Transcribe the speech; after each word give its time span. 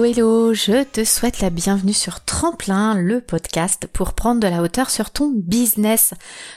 Hello 0.00 0.10
hello, 0.10 0.54
je 0.54 0.82
te 0.82 1.04
souhaite 1.04 1.40
la 1.40 1.50
bienvenue 1.50 1.92
sur 1.92 2.24
Tremplin, 2.24 2.94
le 2.94 3.20
podcast 3.20 3.86
pour 3.86 4.14
prendre 4.14 4.40
de 4.40 4.48
la 4.48 4.62
hauteur 4.62 4.88
sur 4.88 5.10
ton 5.10 5.30
business. 5.30 6.14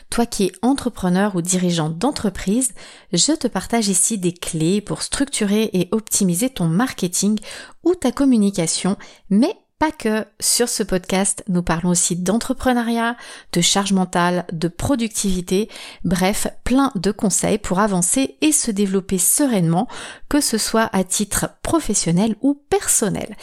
Toi 0.09 0.25
qui 0.25 0.45
es 0.45 0.51
entrepreneur 0.61 1.35
ou 1.35 1.41
dirigeant 1.41 1.89
d'entreprise, 1.89 2.73
je 3.11 3.33
te 3.33 3.49
partage 3.49 3.89
ici 3.89 4.17
des 4.17 4.31
clés 4.31 4.79
pour 4.79 5.01
structurer 5.01 5.69
et 5.73 5.89
optimiser 5.91 6.51
ton 6.51 6.69
marketing 6.69 7.37
ou 7.83 7.95
ta 7.95 8.13
communication, 8.13 8.95
mais 9.29 9.53
pas 9.83 9.91
que. 9.91 10.25
Sur 10.39 10.69
ce 10.69 10.81
podcast, 10.81 11.43
nous 11.49 11.61
parlons 11.61 11.89
aussi 11.89 12.15
d'entrepreneuriat, 12.15 13.17
de 13.51 13.59
charge 13.59 13.91
mentale, 13.91 14.45
de 14.53 14.69
productivité, 14.69 15.67
bref, 16.05 16.47
plein 16.63 16.93
de 16.95 17.11
conseils 17.11 17.57
pour 17.57 17.79
avancer 17.79 18.37
et 18.39 18.53
se 18.53 18.71
développer 18.71 19.17
sereinement, 19.17 19.89
que 20.29 20.39
ce 20.39 20.57
soit 20.57 20.89
à 20.93 21.03
titre 21.03 21.49
professionnel 21.63 22.37
ou 22.41 22.53
personnel. 22.53 23.35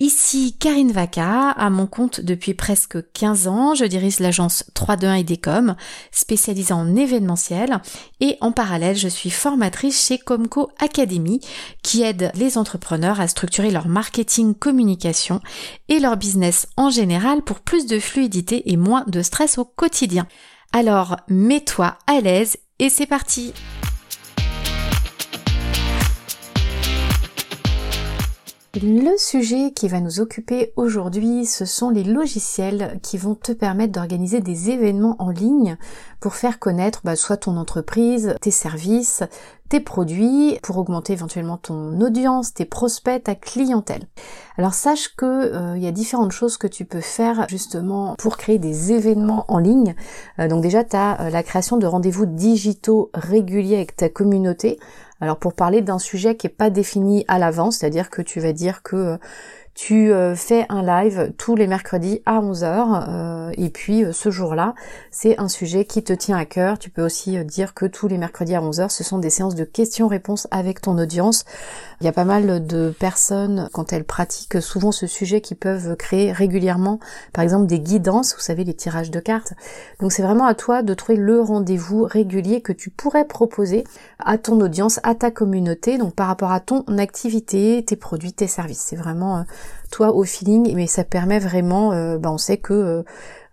Ici 0.00 0.54
Karine 0.56 0.92
Vaca, 0.92 1.50
à 1.50 1.70
mon 1.70 1.88
compte 1.88 2.20
depuis 2.20 2.54
presque 2.54 2.98
15 3.14 3.48
ans, 3.48 3.74
je 3.74 3.84
dirige 3.84 4.20
l'agence 4.20 4.64
321 4.74 5.16
IDECOM, 5.16 5.74
spécialisée 6.12 6.72
en 6.72 6.94
événementiel, 6.94 7.80
et 8.20 8.36
en 8.40 8.52
parallèle, 8.52 8.96
je 8.96 9.08
suis 9.08 9.30
formatrice 9.30 10.06
chez 10.06 10.16
Comco 10.18 10.70
Academy, 10.78 11.40
qui 11.82 12.02
aide 12.02 12.30
les 12.36 12.58
entrepreneurs 12.58 13.20
à 13.20 13.26
structurer 13.26 13.72
leur 13.72 13.88
marketing 13.88 14.54
communication 14.54 15.40
et 15.88 15.98
leur 15.98 16.16
business 16.16 16.68
en 16.76 16.90
général 16.90 17.42
pour 17.42 17.58
plus 17.58 17.86
de 17.86 17.98
fluidité 17.98 18.70
et 18.70 18.76
moins 18.76 19.02
de 19.08 19.20
stress 19.20 19.58
au 19.58 19.64
quotidien. 19.64 20.28
Alors, 20.72 21.16
mets-toi 21.26 21.98
à 22.06 22.20
l'aise 22.20 22.56
et 22.78 22.88
c'est 22.88 23.06
parti! 23.06 23.52
Le 28.74 29.16
sujet 29.16 29.72
qui 29.72 29.88
va 29.88 29.98
nous 29.98 30.20
occuper 30.20 30.74
aujourd'hui, 30.76 31.46
ce 31.46 31.64
sont 31.64 31.88
les 31.88 32.04
logiciels 32.04 33.00
qui 33.02 33.16
vont 33.16 33.34
te 33.34 33.52
permettre 33.52 33.92
d'organiser 33.92 34.40
des 34.40 34.68
événements 34.68 35.16
en 35.20 35.30
ligne 35.30 35.78
pour 36.20 36.34
faire 36.34 36.58
connaître 36.58 37.00
bah, 37.02 37.16
soit 37.16 37.38
ton 37.38 37.56
entreprise, 37.56 38.34
tes 38.42 38.50
services, 38.50 39.22
tes 39.68 39.80
produits, 39.80 40.58
pour 40.62 40.78
augmenter 40.78 41.12
éventuellement 41.12 41.58
ton 41.58 42.00
audience, 42.00 42.54
tes 42.54 42.64
prospects, 42.64 43.22
ta 43.22 43.34
clientèle. 43.34 44.02
Alors 44.56 44.74
sache 44.74 45.14
que 45.16 45.26
euh, 45.26 45.76
il 45.76 45.82
y 45.82 45.86
a 45.86 45.92
différentes 45.92 46.32
choses 46.32 46.56
que 46.56 46.66
tu 46.66 46.84
peux 46.84 47.00
faire 47.00 47.46
justement 47.48 48.14
pour 48.18 48.36
créer 48.36 48.58
des 48.58 48.92
événements 48.92 49.44
en 49.48 49.58
ligne. 49.58 49.94
Euh, 50.38 50.48
donc 50.48 50.62
déjà 50.62 50.84
tu 50.84 50.96
as 50.96 51.20
euh, 51.20 51.30
la 51.30 51.42
création 51.42 51.76
de 51.76 51.86
rendez-vous 51.86 52.26
digitaux 52.26 53.10
réguliers 53.14 53.76
avec 53.76 53.96
ta 53.96 54.08
communauté. 54.08 54.78
Alors 55.20 55.38
pour 55.38 55.52
parler 55.52 55.82
d'un 55.82 55.98
sujet 55.98 56.36
qui 56.36 56.46
n'est 56.46 56.52
pas 56.52 56.70
défini 56.70 57.24
à 57.28 57.38
l'avance, 57.38 57.78
c'est-à-dire 57.78 58.08
que 58.08 58.22
tu 58.22 58.40
vas 58.40 58.52
dire 58.52 58.82
que 58.82 59.18
tu 59.78 60.12
euh, 60.12 60.34
fais 60.34 60.66
un 60.70 60.82
live 60.82 61.32
tous 61.38 61.54
les 61.54 61.68
mercredis 61.68 62.20
à 62.26 62.40
11h 62.40 63.06
euh, 63.08 63.52
et 63.56 63.70
puis 63.70 64.04
ce 64.10 64.28
jour-là, 64.28 64.74
c'est 65.12 65.38
un 65.38 65.46
sujet 65.46 65.84
qui 65.84 66.02
te 66.02 66.12
tient 66.12 66.36
à 66.36 66.44
cœur. 66.46 66.80
Tu 66.80 66.90
peux 66.90 67.04
aussi 67.04 67.44
dire 67.44 67.74
que 67.74 67.86
tous 67.86 68.08
les 68.08 68.18
mercredis 68.18 68.56
à 68.56 68.60
11h, 68.60 68.88
ce 68.88 69.04
sont 69.04 69.18
des 69.18 69.30
séances 69.30 69.54
de 69.54 69.62
questions-réponses 69.62 70.48
avec 70.50 70.80
ton 70.80 70.98
audience. 70.98 71.44
Il 72.00 72.04
y 72.04 72.08
a 72.08 72.12
pas 72.12 72.24
mal 72.24 72.66
de 72.66 72.92
personnes, 72.98 73.68
quand 73.72 73.92
elles 73.92 74.04
pratiquent 74.04 74.60
souvent 74.60 74.90
ce 74.90 75.06
sujet, 75.06 75.40
qui 75.40 75.54
peuvent 75.54 75.94
créer 75.94 76.32
régulièrement, 76.32 76.98
par 77.32 77.44
exemple, 77.44 77.66
des 77.66 77.78
guidances, 77.78 78.34
vous 78.34 78.40
savez, 78.40 78.64
les 78.64 78.74
tirages 78.74 79.12
de 79.12 79.20
cartes. 79.20 79.54
Donc 80.00 80.10
c'est 80.10 80.22
vraiment 80.22 80.46
à 80.46 80.54
toi 80.54 80.82
de 80.82 80.92
trouver 80.92 81.18
le 81.18 81.40
rendez-vous 81.40 82.02
régulier 82.02 82.62
que 82.62 82.72
tu 82.72 82.90
pourrais 82.90 83.26
proposer 83.26 83.84
à 84.18 84.38
ton 84.38 84.60
audience, 84.60 84.98
à 85.04 85.14
ta 85.14 85.30
communauté, 85.30 85.98
donc 85.98 86.16
par 86.16 86.26
rapport 86.26 86.50
à 86.50 86.58
ton 86.58 86.84
activité, 86.98 87.84
tes 87.84 87.96
produits, 87.96 88.32
tes 88.32 88.48
services. 88.48 88.80
C'est 88.80 88.96
vraiment 88.96 89.38
euh, 89.38 89.42
toi 89.90 90.14
au 90.14 90.24
feeling, 90.24 90.74
mais 90.74 90.86
ça 90.86 91.04
permet 91.04 91.38
vraiment, 91.38 91.92
euh, 91.92 92.18
bah, 92.18 92.30
on 92.30 92.38
sait 92.38 92.58
que 92.58 92.72
euh, 92.72 93.02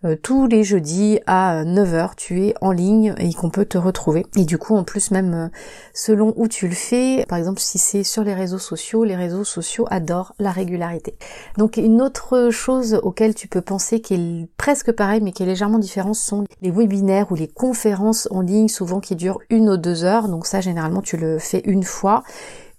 euh, 0.06 0.16
tous 0.22 0.46
les 0.46 0.64
jeudis 0.64 1.20
à 1.26 1.64
9h 1.64 2.12
tu 2.16 2.46
es 2.46 2.54
en 2.62 2.72
ligne 2.72 3.16
et 3.18 3.34
qu'on 3.34 3.50
peut 3.50 3.66
te 3.66 3.78
retrouver. 3.78 4.26
Et 4.36 4.44
du 4.44 4.58
coup 4.58 4.76
en 4.76 4.84
plus 4.84 5.10
même 5.10 5.50
selon 5.94 6.34
où 6.36 6.48
tu 6.48 6.68
le 6.68 6.76
fais, 6.76 7.26
par 7.28 7.38
exemple 7.40 7.60
si 7.60 7.80
c'est 7.80 8.04
sur 8.04 8.24
les 8.24 8.34
réseaux 8.34 8.60
sociaux, 8.60 9.04
les 9.04 9.16
réseaux 9.16 9.44
sociaux 9.44 9.88
adorent 9.90 10.36
la 10.38 10.52
régularité. 10.52 11.16
Donc 11.58 11.78
une 11.78 12.02
autre 12.02 12.50
chose 12.52 13.00
auquel 13.02 13.34
tu 13.34 13.48
peux 13.48 13.62
penser 13.62 14.00
qui 14.00 14.14
est 14.14 14.48
presque 14.58 14.92
pareil 14.92 15.22
mais 15.22 15.32
qui 15.32 15.44
est 15.44 15.48
légèrement 15.48 15.80
différente 15.80 16.16
sont 16.16 16.44
les 16.62 16.72
webinaires 16.72 17.32
ou 17.32 17.36
les 17.36 17.48
conférences 17.48 18.28
en 18.30 18.42
ligne 18.42 18.68
souvent 18.68 19.00
qui 19.00 19.16
durent 19.16 19.40
une 19.50 19.70
ou 19.70 19.78
deux 19.78 20.04
heures. 20.04 20.28
Donc 20.28 20.46
ça 20.46 20.62
généralement 20.62 21.02
tu 21.02 21.18
le 21.18 21.40
fais 21.40 21.62
une 21.66 21.84
fois 21.84 22.24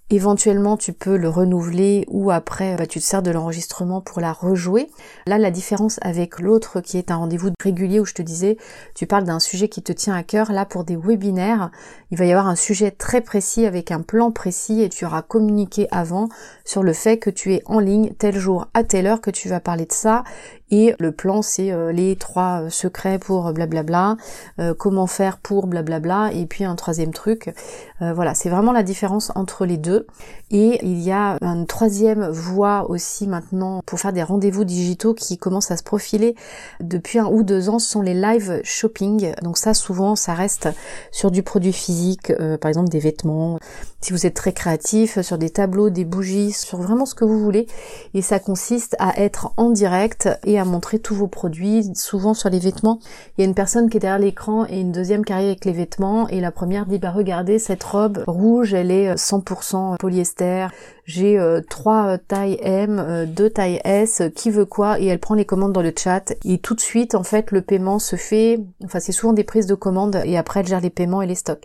Éventuellement, 0.08 0.76
tu 0.76 0.92
peux 0.92 1.16
le 1.16 1.28
renouveler 1.28 2.04
ou 2.06 2.30
après, 2.30 2.76
bah, 2.76 2.86
tu 2.86 3.00
te 3.00 3.04
sers 3.04 3.22
de 3.22 3.32
l'enregistrement 3.32 4.00
pour 4.00 4.20
la 4.20 4.32
rejouer. 4.32 4.88
Là, 5.26 5.36
la 5.36 5.50
différence 5.50 5.98
avec 6.00 6.38
l'autre 6.38 6.80
qui 6.80 6.96
est 6.96 7.10
un 7.10 7.16
rendez-vous 7.16 7.50
régulier 7.60 7.98
où 7.98 8.04
je 8.04 8.14
te 8.14 8.22
disais, 8.22 8.56
tu 8.94 9.08
parles 9.08 9.24
d'un 9.24 9.40
sujet 9.40 9.68
qui 9.68 9.82
te 9.82 9.92
tient 9.92 10.14
à 10.14 10.22
cœur. 10.22 10.52
Là, 10.52 10.64
pour 10.64 10.84
des 10.84 10.94
webinaires, 10.94 11.72
il 12.12 12.18
va 12.18 12.24
y 12.24 12.30
avoir 12.30 12.46
un 12.46 12.54
sujet 12.54 12.92
très 12.92 13.20
précis 13.20 13.66
avec 13.66 13.90
un 13.90 14.00
plan 14.00 14.30
précis 14.30 14.80
et 14.80 14.88
tu 14.88 15.04
auras 15.04 15.22
communiqué 15.22 15.88
avant 15.90 16.28
sur 16.64 16.84
le 16.84 16.92
fait 16.92 17.18
que 17.18 17.30
tu 17.30 17.54
es 17.54 17.62
en 17.66 17.80
ligne 17.80 18.12
tel 18.16 18.38
jour 18.38 18.68
à 18.74 18.84
telle 18.84 19.08
heure 19.08 19.20
que 19.20 19.32
tu 19.32 19.48
vas 19.48 19.58
parler 19.58 19.86
de 19.86 19.92
ça 19.92 20.22
et 20.70 20.94
le 20.98 21.12
plan, 21.12 21.42
c'est 21.42 21.70
euh, 21.70 21.92
les 21.92 22.16
trois 22.16 22.62
euh, 22.62 22.70
secrets 22.70 23.18
pour 23.18 23.52
blablabla, 23.52 24.16
euh, 24.58 24.74
comment 24.74 25.06
faire 25.06 25.38
pour 25.38 25.68
blablabla, 25.68 26.32
et 26.32 26.46
puis 26.46 26.64
un 26.64 26.74
troisième 26.74 27.12
truc. 27.12 27.54
voilà, 28.00 28.34
c'est 28.34 28.50
vraiment 28.50 28.72
la 28.72 28.82
différence 28.82 29.32
entre 29.36 29.64
les 29.64 29.78
deux. 29.78 30.06
Et 30.50 30.78
il 30.84 31.00
y 31.00 31.12
a 31.12 31.38
une 31.40 31.66
troisième 31.66 32.28
voie 32.28 32.90
aussi 32.90 33.26
maintenant 33.26 33.80
pour 33.86 33.98
faire 33.98 34.12
des 34.12 34.22
rendez-vous 34.22 34.64
digitaux 34.64 35.14
qui 35.14 35.38
commencent 35.38 35.70
à 35.70 35.78
se 35.78 35.82
profiler 35.82 36.34
depuis 36.80 37.18
un 37.18 37.26
ou 37.26 37.42
deux 37.42 37.70
ans, 37.70 37.78
ce 37.78 37.88
sont 37.88 38.02
les 38.02 38.12
live 38.12 38.60
shopping. 38.64 39.32
Donc 39.42 39.56
ça, 39.56 39.72
souvent, 39.72 40.14
ça 40.14 40.34
reste 40.34 40.68
sur 41.10 41.30
du 41.30 41.42
produit 41.42 41.72
physique, 41.72 42.32
par 42.60 42.68
exemple 42.68 42.90
des 42.90 42.98
vêtements, 42.98 43.58
si 44.02 44.12
vous 44.12 44.26
êtes 44.26 44.34
très 44.34 44.52
créatif, 44.52 45.20
sur 45.22 45.38
des 45.38 45.50
tableaux, 45.50 45.90
des 45.90 46.04
bougies, 46.04 46.52
sur 46.52 46.78
vraiment 46.80 47.06
ce 47.06 47.14
que 47.14 47.24
vous 47.24 47.40
voulez. 47.40 47.66
Et 48.14 48.22
ça 48.22 48.38
consiste 48.38 48.94
à 48.98 49.20
être 49.20 49.52
en 49.56 49.70
direct 49.70 50.28
et 50.44 50.55
à 50.58 50.64
montrer 50.64 50.98
tous 50.98 51.14
vos 51.14 51.28
produits, 51.28 51.90
souvent 51.94 52.34
sur 52.34 52.50
les 52.50 52.58
vêtements. 52.58 52.98
Il 53.36 53.42
y 53.42 53.44
a 53.44 53.48
une 53.48 53.54
personne 53.54 53.88
qui 53.88 53.96
est 53.96 54.00
derrière 54.00 54.18
l'écran 54.18 54.66
et 54.68 54.80
une 54.80 54.92
deuxième 54.92 55.24
qui 55.24 55.32
arrive 55.32 55.48
avec 55.48 55.64
les 55.64 55.72
vêtements 55.72 56.28
et 56.28 56.40
la 56.40 56.50
première 56.50 56.86
dit 56.86 56.98
bah 56.98 57.10
regardez 57.10 57.58
cette 57.58 57.84
robe 57.84 58.24
rouge, 58.26 58.74
elle 58.74 58.90
est 58.90 59.14
100% 59.14 59.98
polyester. 59.98 60.68
J'ai 61.04 61.38
euh, 61.38 61.60
trois 61.68 62.06
euh, 62.06 62.18
tailles 62.18 62.58
M, 62.60 62.98
euh, 62.98 63.26
deux 63.26 63.48
tailles 63.48 63.80
S, 63.84 64.22
qui 64.34 64.50
veut 64.50 64.64
quoi? 64.64 65.00
Et 65.00 65.06
elle 65.06 65.20
prend 65.20 65.34
les 65.34 65.44
commandes 65.44 65.72
dans 65.72 65.82
le 65.82 65.92
chat 65.96 66.34
et 66.44 66.58
tout 66.58 66.74
de 66.74 66.80
suite 66.80 67.14
en 67.14 67.22
fait 67.22 67.52
le 67.52 67.62
paiement 67.62 67.98
se 67.98 68.16
fait. 68.16 68.58
Enfin 68.84 68.98
c'est 68.98 69.12
souvent 69.12 69.32
des 69.32 69.44
prises 69.44 69.66
de 69.66 69.74
commandes 69.74 70.20
et 70.24 70.36
après 70.36 70.60
elle 70.60 70.66
gère 70.66 70.80
les 70.80 70.90
paiements 70.90 71.22
et 71.22 71.26
les 71.26 71.36
stocks. 71.36 71.64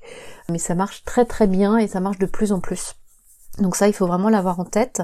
Mais 0.50 0.60
ça 0.60 0.76
marche 0.76 1.04
très 1.06 1.26
très 1.26 1.48
bien 1.48 1.78
et 1.78 1.88
ça 1.88 2.00
marche 2.00 2.20
de 2.20 2.28
plus 2.28 2.52
en 2.52 2.60
plus. 2.60 2.96
Donc 3.60 3.76
ça, 3.76 3.88
il 3.88 3.94
faut 3.94 4.08
vraiment 4.08 4.30
l'avoir 4.30 4.60
en 4.60 4.66
tête. 4.66 5.02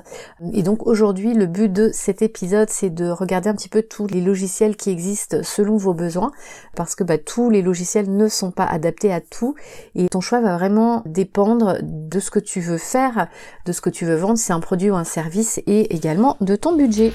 Et 0.53 0.63
donc 0.63 0.88
aujourd'hui, 0.88 1.34
le 1.34 1.47
but 1.47 1.72
de 1.72 1.90
cet 1.91 2.22
épisode, 2.22 2.69
c'est 2.69 2.90
de 2.90 3.09
regarder 3.09 3.50
un 3.50 3.56
petit 3.56 3.69
peu 3.69 3.81
tous 3.81 4.08
les 4.08 4.22
logiciels 4.22 4.78
qui 4.78 4.90
existent 4.90 5.38
selon 5.44 5.75
vos 5.78 5.94
besoins, 5.94 6.31
parce 6.75 6.96
que 6.96 7.03
bah, 7.03 7.18
tous 7.18 7.50
les 7.50 7.62
logiciels 7.62 8.09
ne 8.09 8.28
sont 8.28 8.52
pas 8.52 8.66
adaptés 8.66 9.13
à 9.13 9.22
tout, 9.22 9.56
et 9.96 10.08
ton 10.08 10.22
choix 10.22 10.40
va 10.40 10.56
vraiment 10.58 11.03
dépendre 11.06 11.78
de 11.84 12.19
ce 12.19 12.31
que 12.31 12.40
tu 12.40 12.62
veux 12.62 12.78
faire, 12.78 13.28
de 13.66 13.72
ce 13.72 13.81
que 13.81 13.90
tu 13.90 14.06
veux 14.06 14.16
vendre, 14.16 14.38
si 14.38 14.46
c'est 14.46 14.53
un 14.53 14.62
produit 14.62 14.90
ou 14.90 14.96
un 14.96 15.03
service, 15.03 15.59
et 15.68 15.94
également 15.94 16.38
de 16.40 16.56
ton 16.56 16.75
budget. 16.75 17.12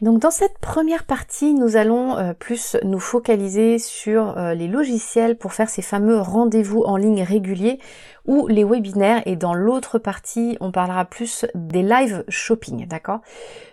Donc 0.00 0.18
dans 0.18 0.30
cette 0.30 0.58
première 0.58 1.04
partie, 1.04 1.52
nous 1.52 1.76
allons 1.76 2.16
euh, 2.16 2.32
plus 2.32 2.76
nous 2.84 3.00
focaliser 3.00 3.78
sur 3.78 4.38
euh, 4.38 4.54
les 4.54 4.66
logiciels 4.66 5.36
pour 5.36 5.52
faire 5.52 5.68
ces 5.68 5.82
fameux 5.82 6.18
rendez-vous 6.18 6.82
en 6.84 6.96
ligne 6.96 7.22
réguliers 7.22 7.78
ou 8.26 8.46
les 8.48 8.64
webinaires 8.64 9.22
et 9.26 9.36
dans 9.36 9.54
l'autre 9.54 9.98
partie, 9.98 10.56
on 10.60 10.72
parlera 10.72 11.04
plus 11.04 11.46
des 11.54 11.82
live 11.82 12.24
shopping, 12.28 12.86
d'accord? 12.86 13.20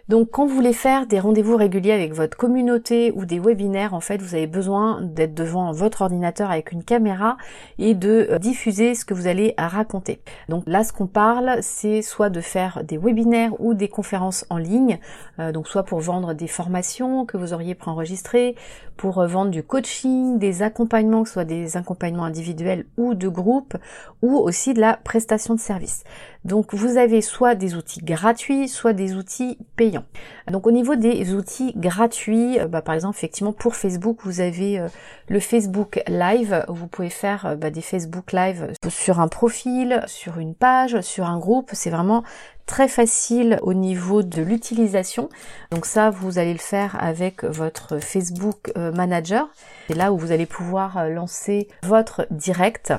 Donc 0.09 0.29
quand 0.31 0.45
vous 0.45 0.55
voulez 0.55 0.71
faire 0.71 1.05
des 1.05 1.19
rendez-vous 1.19 1.57
réguliers 1.57 1.91
avec 1.91 2.13
votre 2.13 2.37
communauté 2.37 3.11
ou 3.13 3.25
des 3.25 3.39
webinaires, 3.39 3.93
en 3.93 3.99
fait, 3.99 4.21
vous 4.21 4.35
avez 4.35 4.47
besoin 4.47 5.01
d'être 5.01 5.33
devant 5.33 5.73
votre 5.73 6.01
ordinateur 6.01 6.49
avec 6.49 6.71
une 6.71 6.83
caméra 6.83 7.35
et 7.77 7.93
de 7.93 8.27
euh, 8.31 8.39
diffuser 8.39 8.95
ce 8.95 9.03
que 9.03 9.13
vous 9.13 9.27
allez 9.27 9.53
raconter. 9.57 10.21
Donc 10.47 10.63
là, 10.65 10.85
ce 10.85 10.93
qu'on 10.93 11.07
parle, 11.07 11.57
c'est 11.61 12.01
soit 12.01 12.29
de 12.29 12.39
faire 12.39 12.85
des 12.85 12.97
webinaires 12.97 13.51
ou 13.59 13.73
des 13.73 13.89
conférences 13.89 14.45
en 14.49 14.57
ligne, 14.57 14.99
euh, 15.39 15.51
donc 15.51 15.67
soit 15.67 15.83
pour 15.83 15.99
vendre 15.99 16.33
des 16.33 16.47
formations 16.47 17.25
que 17.25 17.35
vous 17.35 17.53
auriez 17.53 17.75
préenregistrées, 17.75 18.55
pour 18.97 19.19
euh, 19.19 19.27
vendre 19.27 19.51
du 19.51 19.63
coaching, 19.63 20.39
des 20.39 20.63
accompagnements, 20.63 21.23
que 21.23 21.29
ce 21.29 21.33
soit 21.33 21.45
des 21.45 21.77
accompagnements 21.77 22.25
individuels 22.25 22.85
ou 22.97 23.13
de 23.13 23.27
groupe, 23.27 23.77
ou 24.21 24.35
aussi 24.37 24.73
de 24.73 24.81
la 24.81 24.97
prestation 24.97 25.53
de 25.53 25.59
service. 25.59 26.03
Donc 26.43 26.73
vous 26.73 26.97
avez 26.97 27.21
soit 27.21 27.55
des 27.55 27.75
outils 27.75 28.01
gratuits, 28.01 28.67
soit 28.67 28.93
des 28.93 29.15
outils 29.15 29.57
payants. 29.75 30.05
Donc 30.51 30.67
au 30.67 30.71
niveau 30.71 30.95
des 30.95 31.33
outils 31.33 31.73
gratuits, 31.75 32.59
euh, 32.59 32.67
bah, 32.67 32.81
par 32.81 32.95
exemple 32.95 33.15
effectivement 33.17 33.53
pour 33.53 33.75
Facebook, 33.75 34.19
vous 34.23 34.39
avez 34.39 34.79
euh, 34.79 34.87
le 35.29 35.39
Facebook 35.39 36.01
Live. 36.07 36.65
Vous 36.67 36.87
pouvez 36.87 37.09
faire 37.09 37.55
bah, 37.57 37.69
des 37.69 37.81
Facebook 37.81 38.33
Live 38.33 38.73
sur 38.89 39.19
un 39.19 39.27
profil, 39.27 40.01
sur 40.07 40.39
une 40.39 40.55
page, 40.55 40.99
sur 41.01 41.25
un 41.25 41.37
groupe. 41.37 41.69
C'est 41.73 41.89
vraiment 41.89 42.23
très 42.67 42.87
facile 42.87 43.59
au 43.63 43.73
niveau 43.73 44.21
de 44.21 44.41
l'utilisation. 44.43 45.29
Donc 45.71 45.87
ça, 45.87 46.11
vous 46.11 46.37
allez 46.37 46.53
le 46.53 46.59
faire 46.59 46.95
avec 47.01 47.43
votre 47.43 47.97
Facebook 47.99 48.71
Manager. 48.75 49.49
C'est 49.87 49.95
là 49.95 50.11
où 50.11 50.17
vous 50.17 50.31
allez 50.31 50.45
pouvoir 50.45 51.09
lancer 51.09 51.67
votre 51.81 52.27
direct. 52.29 52.93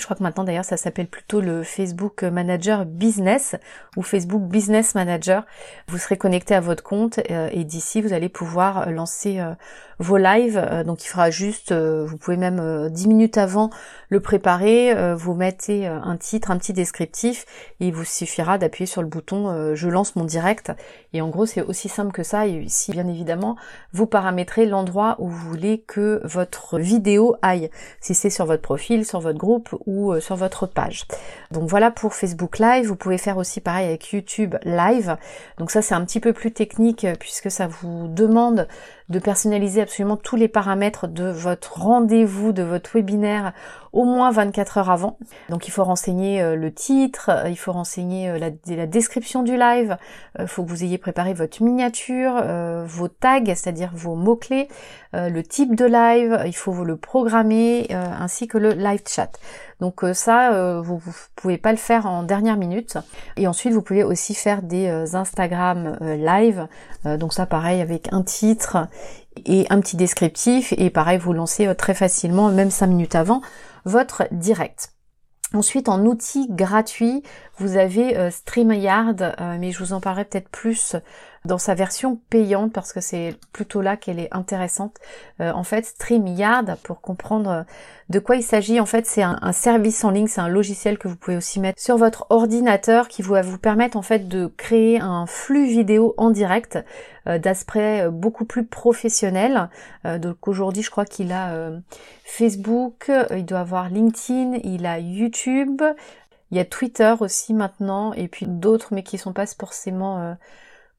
Je 0.00 0.04
crois 0.04 0.16
que 0.16 0.22
maintenant 0.22 0.44
d'ailleurs 0.44 0.64
ça 0.64 0.76
s'appelle 0.76 1.08
plutôt 1.08 1.40
le 1.40 1.62
Facebook 1.62 2.22
Manager 2.22 2.86
Business 2.86 3.56
ou 3.96 4.02
Facebook 4.02 4.42
Business 4.42 4.94
Manager. 4.94 5.44
Vous 5.88 5.98
serez 5.98 6.16
connecté 6.16 6.54
à 6.54 6.60
votre 6.60 6.82
compte 6.82 7.20
euh, 7.30 7.50
et 7.52 7.64
d'ici 7.64 8.00
vous 8.00 8.12
allez 8.12 8.30
pouvoir 8.30 8.90
lancer 8.90 9.40
euh, 9.40 9.52
vos 10.00 10.16
lives. 10.16 10.58
Euh, 10.58 10.82
donc 10.82 11.04
il 11.04 11.06
fera 11.06 11.30
juste, 11.30 11.72
vous 11.72 12.16
pouvez 12.16 12.36
même 12.36 12.88
10 12.90 13.06
minutes 13.06 13.38
avant 13.38 13.70
le 14.08 14.18
préparer, 14.18 15.14
vous 15.14 15.34
mettez 15.34 15.86
un 15.86 16.16
titre, 16.16 16.50
un 16.50 16.58
petit 16.58 16.72
descriptif 16.72 17.46
et 17.78 17.86
il 17.88 17.94
vous 17.94 18.04
suffira 18.04 18.58
d'appuyer 18.58 18.86
sur 18.86 19.02
le 19.02 19.08
bouton 19.08 19.74
je 19.74 19.88
lance 19.88 20.16
mon 20.16 20.24
direct. 20.24 20.72
Et 21.12 21.20
en 21.20 21.28
gros 21.28 21.46
c'est 21.46 21.62
aussi 21.62 21.88
simple 21.88 22.10
que 22.10 22.24
ça. 22.24 22.48
Et 22.48 22.60
ici 22.62 22.90
bien 22.90 23.06
évidemment 23.06 23.56
vous 23.92 24.06
paramétrez 24.06 24.66
l'endroit 24.66 25.16
où 25.18 25.28
vous 25.28 25.48
voulez 25.48 25.84
que 25.86 26.20
votre 26.24 26.78
vidéo 26.78 27.36
aille. 27.42 27.70
Si 28.00 28.14
c'est 28.14 28.30
sur 28.30 28.46
votre 28.46 28.62
profil, 28.62 29.04
sur 29.04 29.20
votre 29.20 29.38
groupe 29.38 29.74
ou 29.86 30.12
euh, 30.12 30.20
sur 30.20 30.36
votre 30.36 30.66
page. 30.66 31.06
Donc 31.50 31.68
voilà 31.68 31.90
pour 31.90 32.14
Facebook 32.14 32.58
Live. 32.58 32.86
Vous 32.86 32.96
pouvez 32.96 33.18
faire 33.18 33.36
aussi 33.36 33.60
pareil 33.60 33.88
avec 33.88 34.12
YouTube 34.12 34.56
Live. 34.64 35.16
Donc 35.58 35.70
ça 35.70 35.82
c'est 35.82 35.94
un 35.94 36.04
petit 36.04 36.20
peu 36.20 36.32
plus 36.32 36.52
technique 36.52 37.04
euh, 37.04 37.14
puisque 37.18 37.50
ça 37.50 37.66
vous 37.66 38.08
demande 38.08 38.68
de 39.10 39.18
personnaliser 39.18 39.82
absolument 39.82 40.16
tous 40.16 40.36
les 40.36 40.48
paramètres 40.48 41.06
de 41.06 41.28
votre 41.28 41.80
rendez-vous, 41.80 42.52
de 42.52 42.62
votre 42.62 42.90
webinaire 42.94 43.52
au 43.92 44.04
moins 44.04 44.30
24 44.30 44.78
heures 44.78 44.90
avant. 44.90 45.18
Donc 45.48 45.66
il 45.66 45.72
faut 45.72 45.84
renseigner 45.84 46.40
euh, 46.40 46.54
le 46.56 46.72
titre, 46.72 47.30
il 47.48 47.56
faut 47.58 47.72
renseigner 47.72 48.38
la, 48.38 48.86
description 48.86 49.42
du 49.42 49.56
live, 49.56 49.96
il 50.38 50.46
faut 50.46 50.64
que 50.64 50.70
vous 50.70 50.84
ayez 50.84 50.96
préparé 50.96 51.34
votre 51.34 51.62
miniature, 51.62 52.42
vos 52.86 53.08
tags, 53.08 53.44
c'est-à-dire 53.46 53.90
vos 53.94 54.14
mots-clés, 54.14 54.68
le 55.12 55.40
type 55.42 55.74
de 55.74 55.84
live, 55.84 56.42
il 56.46 56.54
faut 56.54 56.84
le 56.84 56.96
programmer, 56.96 57.88
ainsi 57.92 58.46
que 58.46 58.58
le 58.58 58.72
live 58.72 59.02
chat. 59.06 59.30
Donc 59.80 60.04
euh, 60.04 60.14
ça, 60.14 60.52
euh, 60.52 60.80
vous, 60.80 60.96
ne 61.06 61.12
pouvez 61.36 61.58
pas 61.58 61.72
le 61.72 61.78
faire 61.78 62.06
en 62.06 62.22
dernière 62.22 62.56
minute. 62.56 62.98
Et 63.36 63.46
ensuite, 63.46 63.72
vous 63.72 63.82
pouvez 63.82 64.04
aussi 64.04 64.34
faire 64.34 64.62
des 64.62 64.86
euh, 64.86 65.14
Instagram 65.14 65.96
live. 66.00 66.66
donc 67.04 67.32
ça, 67.32 67.46
pareil, 67.46 67.80
avec 67.80 68.12
un 68.12 68.22
titre 68.22 68.88
et 69.46 69.66
un 69.70 69.80
petit 69.80 69.96
descriptif. 69.96 70.74
Et 70.76 70.90
pareil, 70.90 71.18
vous 71.18 71.32
lancez 71.32 71.74
très 71.74 71.94
facilement, 71.94 72.50
même 72.50 72.70
5 72.70 72.86
minutes 72.86 73.14
avant, 73.14 73.40
votre 73.84 74.24
direct. 74.30 74.92
Ensuite, 75.52 75.88
en 75.88 76.04
outil 76.04 76.46
gratuit, 76.48 77.24
vous 77.60 77.76
avez 77.76 78.30
StreamYard, 78.30 79.36
mais 79.58 79.70
je 79.70 79.78
vous 79.78 79.92
en 79.92 80.00
parlerai 80.00 80.24
peut-être 80.24 80.48
plus 80.48 80.96
dans 81.44 81.58
sa 81.58 81.74
version 81.74 82.20
payante 82.28 82.72
parce 82.72 82.92
que 82.92 83.00
c'est 83.00 83.34
plutôt 83.52 83.80
là 83.80 83.96
qu'elle 83.96 84.18
est 84.18 84.28
intéressante. 84.32 84.96
en 85.38 85.64
fait, 85.64 85.86
StreamYard, 85.86 86.76
pour 86.82 87.00
comprendre 87.00 87.64
de 88.10 88.18
quoi 88.18 88.34
il 88.34 88.42
s'agit 88.42 88.80
En 88.80 88.86
fait, 88.86 89.06
c'est 89.06 89.22
un, 89.22 89.52
service 89.52 90.02
en 90.04 90.10
ligne, 90.10 90.26
c'est 90.26 90.40
un 90.40 90.48
logiciel 90.48 90.98
que 90.98 91.06
vous 91.06 91.14
pouvez 91.14 91.36
aussi 91.36 91.60
mettre 91.60 91.80
sur 91.80 91.96
votre 91.96 92.26
ordinateur 92.28 93.06
qui 93.06 93.22
va 93.22 93.40
vous 93.40 93.56
permettre 93.56 93.96
en 93.96 94.02
fait 94.02 94.26
de 94.26 94.46
créer 94.56 94.98
un 94.98 95.26
flux 95.26 95.66
vidéo 95.66 96.14
en 96.16 96.30
direct 96.30 96.78
euh, 97.28 97.38
d'aspect 97.38 98.06
euh, 98.06 98.10
beaucoup 98.10 98.44
plus 98.44 98.64
professionnel. 98.64 99.68
Euh, 100.06 100.18
donc 100.18 100.48
aujourd'hui, 100.48 100.82
je 100.82 100.90
crois 100.90 101.04
qu'il 101.04 101.30
a 101.30 101.70
Facebook, 102.24 103.10
il 103.30 103.44
doit 103.44 103.60
avoir 103.60 103.88
LinkedIn, 103.88 104.58
il 104.64 104.86
a 104.86 104.98
YouTube, 104.98 105.82
il 106.50 106.56
y 106.56 106.60
a 106.60 106.64
Twitter 106.64 107.14
aussi 107.20 107.54
maintenant 107.54 108.12
et 108.12 108.28
puis 108.28 108.46
d'autres 108.46 108.88
mais 108.92 109.02
qui 109.02 109.18
sont 109.18 109.32
pas 109.32 109.46
forcément 109.46 110.36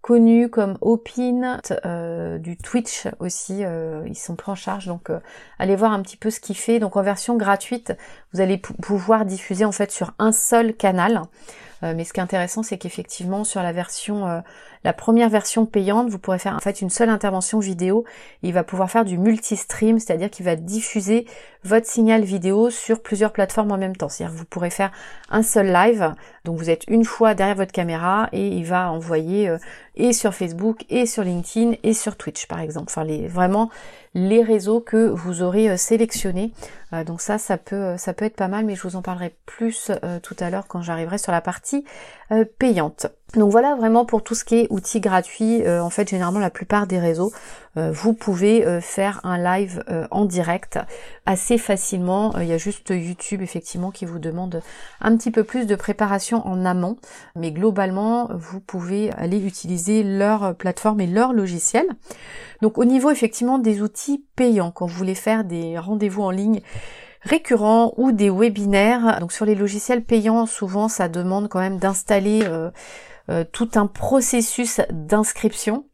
connus 0.02 0.50
comme 0.50 0.78
Opin, 0.82 1.60
euh, 1.86 2.38
du 2.40 2.58
Twitch 2.58 3.08
aussi, 3.20 3.64
euh, 3.64 4.04
ils 4.08 4.18
sont 4.18 4.36
pris 4.36 4.52
en 4.52 4.56
charge, 4.56 4.88
donc 4.88 5.10
euh, 5.10 5.20
allez 5.60 5.76
voir 5.76 5.92
un 5.92 6.02
petit 6.02 6.18
peu 6.18 6.30
ce 6.30 6.40
qu'il 6.40 6.58
fait. 6.58 6.80
Donc 6.80 6.98
en 6.98 7.04
version 7.04 7.38
gratuite, 7.38 7.94
vous 8.34 8.42
allez 8.42 8.58
pouvoir 8.58 9.26
diffuser 9.26 9.64
en 9.64 9.72
fait 9.72 9.92
sur 9.92 10.14
un 10.20 10.32
seul 10.32 10.76
canal. 10.76 11.22
mais 11.82 12.04
ce 12.04 12.14
qui 12.14 12.20
est 12.20 12.24
intéressant, 12.24 12.62
c'est 12.64 12.78
qu'effectivement 12.78 13.44
sur 13.44 13.64
la 13.64 13.72
version 13.72 14.44
la 14.84 14.94
première 14.94 15.30
version 15.30 15.66
payante, 15.66 16.10
vous 16.10 16.18
pourrez 16.18 16.40
faire 16.40 16.56
en 16.56 16.60
fait 16.60 16.82
une 16.82 16.90
seule 16.90 17.10
intervention 17.10 17.60
vidéo. 17.60 18.04
Il 18.42 18.54
va 18.54 18.64
pouvoir 18.64 18.90
faire 18.90 19.06
du 19.06 19.18
multi-stream, 19.18 20.00
c'est-à-dire 20.00 20.30
qu'il 20.30 20.46
va 20.46 20.56
diffuser 20.56 21.26
votre 21.64 21.86
signal 21.86 22.24
vidéo 22.24 22.70
sur 22.72 23.02
plusieurs 23.02 23.32
plateformes 23.32 23.72
en 23.72 23.78
même 23.78 23.96
temps. 23.96 24.10
C'est-à-dire 24.10 24.34
que 24.34 24.40
vous 24.40 24.46
pourrez 24.46 24.72
faire 24.72 24.92
un 25.30 25.44
seul 25.44 25.68
live, 25.68 26.14
donc 26.44 26.58
vous 26.58 26.70
êtes 26.70 26.84
une 26.88 27.06
fois 27.06 27.36
derrière 27.36 27.56
votre 27.56 27.72
caméra 27.72 28.30
et 28.32 28.48
il 28.48 28.66
va 28.66 28.92
envoyer 28.92 29.48
euh, 29.48 29.58
et 29.96 30.14
sur 30.14 30.34
Facebook 30.34 30.86
et 30.90 31.06
sur 31.06 31.24
LinkedIn 31.24 31.74
et 31.84 31.94
sur 31.94 32.18
Twitch 32.18 32.48
par 32.48 32.60
exemple. 32.60 32.88
Enfin 32.90 33.06
vraiment 33.28 33.70
les 34.14 34.42
réseaux 34.44 34.82
que 34.82 35.08
vous 35.08 35.44
aurez 35.44 35.70
euh, 35.70 35.78
sélectionnés. 35.78 36.52
Euh, 36.94 37.04
donc 37.04 37.22
ça, 37.22 37.38
ça 37.38 37.58
peut 37.58 37.96
être 37.98 38.36
pas 38.36 38.48
mal, 38.48 38.66
mais 38.66 38.76
je 38.76 38.82
vous 38.82 38.96
en 38.96 39.02
parlerai 39.02 39.36
plus 39.46 39.92
tout 40.24 40.36
à 40.40 40.50
l'heure 40.50 40.68
quand 40.68 40.82
j'arriverai 40.82 41.18
sur 41.18 41.32
la 41.32 41.42
partie 41.42 41.86
payante. 42.58 43.08
Donc 43.36 43.50
voilà 43.50 43.76
vraiment 43.76 44.04
pour 44.04 44.24
tout 44.24 44.36
ce 44.36 44.44
qui 44.44 44.56
est 44.56 44.68
outils 44.70 45.00
gratuits. 45.00 45.64
Euh, 45.64 45.82
en 45.82 45.90
fait, 45.90 46.10
généralement 46.10 46.40
la 46.40 46.50
plupart 46.50 46.86
des 46.86 47.00
réseaux, 47.00 47.32
euh, 47.78 47.90
vous 47.90 48.14
pouvez 48.14 48.66
euh, 48.66 48.82
faire 48.82 49.22
un 49.24 49.38
live 49.38 49.84
en 50.12 50.26
direct 50.26 50.80
assez 51.26 51.58
facilement. 51.58 52.38
Il 52.40 52.48
y 52.48 52.52
a 52.52 52.58
juste 52.58 52.90
YouTube 52.90 53.42
effectivement 53.42 53.92
qui 53.92 54.06
vous 54.06 54.20
demande 54.20 54.62
un 55.00 55.16
petit 55.16 55.32
peu 55.32 55.46
plus 55.46 55.66
de 55.66 55.76
préparation 55.76 56.46
en 56.46 56.66
amont, 56.66 56.98
mais 57.36 57.52
globalement 57.52 58.30
vous 58.34 58.60
pouvez 58.60 59.12
aller 59.14 59.40
utiliser 59.40 60.04
leur 60.04 60.54
plateforme 60.56 61.00
et 61.00 61.08
leur 61.08 61.32
logiciel. 61.32 61.86
Donc 62.62 62.78
au 62.78 62.86
niveau 62.86 63.12
effectivement 63.12 63.60
des 63.60 63.82
outils 63.82 64.26
payants, 64.36 64.72
quand 64.72 64.88
vous 64.88 64.96
voulez 64.96 65.16
faire 65.16 65.46
des 65.46 65.80
rendez-vous 65.80 66.24
en 66.24 66.32
ligne 66.32 66.62
récurrents 67.22 67.94
ou 67.98 68.12
des 68.12 68.30
webinaires. 68.30 69.20
Donc 69.20 69.32
sur 69.32 69.46
les 69.46 69.56
logiciels 69.56 70.04
payants, 70.04 70.46
souvent 70.46 70.90
ça 70.90 71.08
demande 71.08 71.48
quand 71.48 71.60
même 71.60 71.78
d'installer 71.78 72.44
euh, 73.30 73.44
tout 73.52 73.70
un 73.76 73.88
processus 73.88 74.82
d'inscription. 74.92 75.86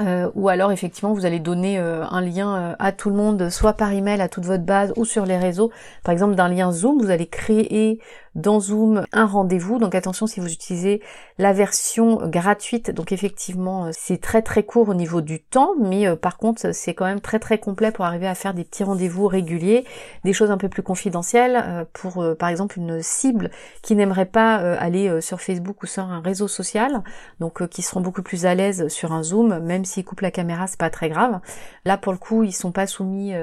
Euh, 0.00 0.28
ou 0.34 0.48
alors 0.48 0.72
effectivement 0.72 1.14
vous 1.14 1.24
allez 1.24 1.38
donner 1.38 1.78
euh, 1.78 2.04
un 2.04 2.20
lien 2.20 2.74
à 2.80 2.90
tout 2.90 3.10
le 3.10 3.16
monde, 3.16 3.48
soit 3.48 3.74
par 3.74 3.92
email 3.92 4.20
à 4.20 4.28
toute 4.28 4.44
votre 4.44 4.64
base 4.64 4.92
ou 4.96 5.04
sur 5.04 5.24
les 5.24 5.36
réseaux. 5.36 5.70
Par 6.02 6.12
exemple 6.12 6.34
d'un 6.34 6.48
lien 6.48 6.72
Zoom, 6.72 7.00
vous 7.00 7.10
allez 7.10 7.26
créer 7.26 8.00
dans 8.34 8.60
Zoom 8.60 9.04
un 9.12 9.26
rendez-vous. 9.26 9.78
Donc 9.78 9.94
attention 9.94 10.26
si 10.26 10.40
vous 10.40 10.52
utilisez 10.52 11.00
la 11.38 11.52
version 11.52 12.28
gratuite. 12.28 12.90
Donc 12.90 13.12
effectivement, 13.12 13.86
euh, 13.86 13.90
c'est 13.92 14.20
très 14.20 14.42
très 14.42 14.62
court 14.62 14.88
au 14.88 14.94
niveau 14.94 15.20
du 15.20 15.40
temps, 15.40 15.72
mais 15.80 16.06
euh, 16.06 16.16
par 16.16 16.38
contre, 16.38 16.72
c'est 16.72 16.94
quand 16.94 17.04
même 17.04 17.20
très 17.20 17.38
très 17.38 17.58
complet 17.58 17.90
pour 17.90 18.04
arriver 18.04 18.26
à 18.26 18.34
faire 18.34 18.54
des 18.54 18.64
petits 18.64 18.84
rendez-vous 18.84 19.26
réguliers, 19.26 19.84
des 20.24 20.32
choses 20.32 20.50
un 20.50 20.58
peu 20.58 20.68
plus 20.68 20.82
confidentielles 20.82 21.62
euh, 21.64 21.84
pour 21.92 22.24
par 22.38 22.48
exemple 22.48 22.78
une 22.78 23.02
cible 23.02 23.50
qui 23.82 23.94
n'aimerait 23.94 24.26
pas 24.26 24.54
aller 24.54 25.20
sur 25.20 25.40
Facebook 25.40 25.82
ou 25.82 25.86
sur 25.86 26.04
un 26.04 26.20
réseau 26.20 26.48
social, 26.48 27.02
donc 27.40 27.66
qui 27.68 27.82
seront 27.82 28.00
beaucoup 28.00 28.22
plus 28.22 28.46
à 28.46 28.54
l'aise 28.54 28.88
sur 28.88 29.12
un 29.12 29.22
Zoom, 29.22 29.58
même 29.60 29.84
s'ils 29.84 30.04
coupent 30.04 30.20
la 30.20 30.30
caméra, 30.30 30.66
c'est 30.66 30.78
pas 30.78 30.90
très 30.90 31.08
grave. 31.08 31.40
Là 31.84 31.96
pour 31.96 32.12
le 32.12 32.18
coup, 32.18 32.42
ils 32.42 32.52
sont 32.52 32.72
pas 32.72 32.86
soumis 32.86 33.34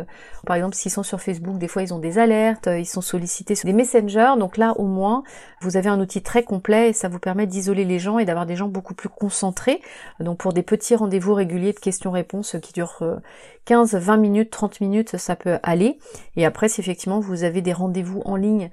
par 0.46 0.56
exemple 0.56 0.76
s'ils 0.76 0.92
sont 0.92 1.04
sur 1.04 1.22
Facebook, 1.22 1.58
des 1.58 1.68
fois 1.68 1.84
ils 1.84 1.94
ont 1.94 2.00
des 2.00 2.18
alertes, 2.18 2.68
ils 2.68 2.86
sont 2.86 3.02
sollicités 3.02 3.56
sur 3.56 3.66
des 3.68 3.74
messengers, 3.74 4.34
donc 4.38 4.58
là 4.58 4.74
au 4.82 4.88
moins, 4.88 5.24
vous 5.62 5.78
avez 5.78 5.90
un 5.90 6.00
outil 6.00 6.24
très 6.24 6.44
complet 6.44 6.90
et 6.90 6.94
ça 6.94 7.08
vous 7.08 7.20
permet 7.20 7.46
d'isoler 7.46 7.86
les 7.86 8.00
gens 8.00 8.18
et 8.18 8.26
d'avoir 8.26 8.48
des 8.48 8.56
gens 8.56 8.68
beaucoup 8.68 8.96
plus 8.96 9.10
concentrés. 9.10 9.80
Donc 10.20 10.40
pour 10.40 10.54
des 10.54 10.64
petits 10.64 10.96
rendez-vous 10.96 11.36
réguliers 11.36 11.72
de 11.72 11.80
questions-réponses 11.80 12.56
qui 12.64 12.74
durent 12.74 13.20
15, 13.66 13.94
euh, 13.94 14.00
20 14.00 14.18
minutes, 14.18 14.50
30 14.50 14.82
minutes, 14.82 15.18
ça 15.18 15.36
peut 15.36 15.60
aller. 15.62 16.00
Et 16.36 16.46
après, 16.46 16.68
si 16.68 16.82
effectivement 16.82 17.20
vous 17.20 17.44
avez 17.44 17.62
des 17.62 17.74
rendez-vous 17.74 18.22
en 18.26 18.36
ligne 18.36 18.72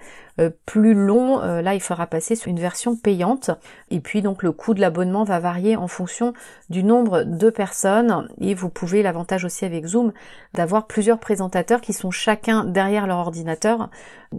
plus 0.67 0.95
longs, 0.95 1.41
euh, 1.43 1.63
là 1.63 1.75
il 1.75 1.81
faudra 1.81 2.07
passer 2.07 2.37
sur 2.37 2.49
une 2.49 2.61
version 2.61 2.97
payante. 2.97 3.51
Et 3.91 4.01
puis 4.01 4.23
donc 4.23 4.43
le 4.43 4.53
coût 4.53 4.75
de 4.75 4.81
l'abonnement 4.81 5.25
va 5.25 5.41
varier 5.41 5.77
en 5.77 5.89
fonction 5.89 6.33
du 6.71 6.85
nombre 6.85 7.25
de 7.25 7.51
personnes. 7.51 8.29
Et 8.41 8.55
vous 8.55 8.69
pouvez, 8.69 9.03
l'avantage 9.03 9.45
aussi 9.45 9.65
avec 9.65 9.87
Zoom, 9.87 10.13
d'avoir 10.55 10.87
plusieurs 10.87 11.19
présentateurs 11.19 11.81
qui 11.81 11.93
sont 11.93 12.11
chacun 12.11 12.65
derrière 12.65 13.07
leur 13.07 13.19
ordinateur 13.19 13.91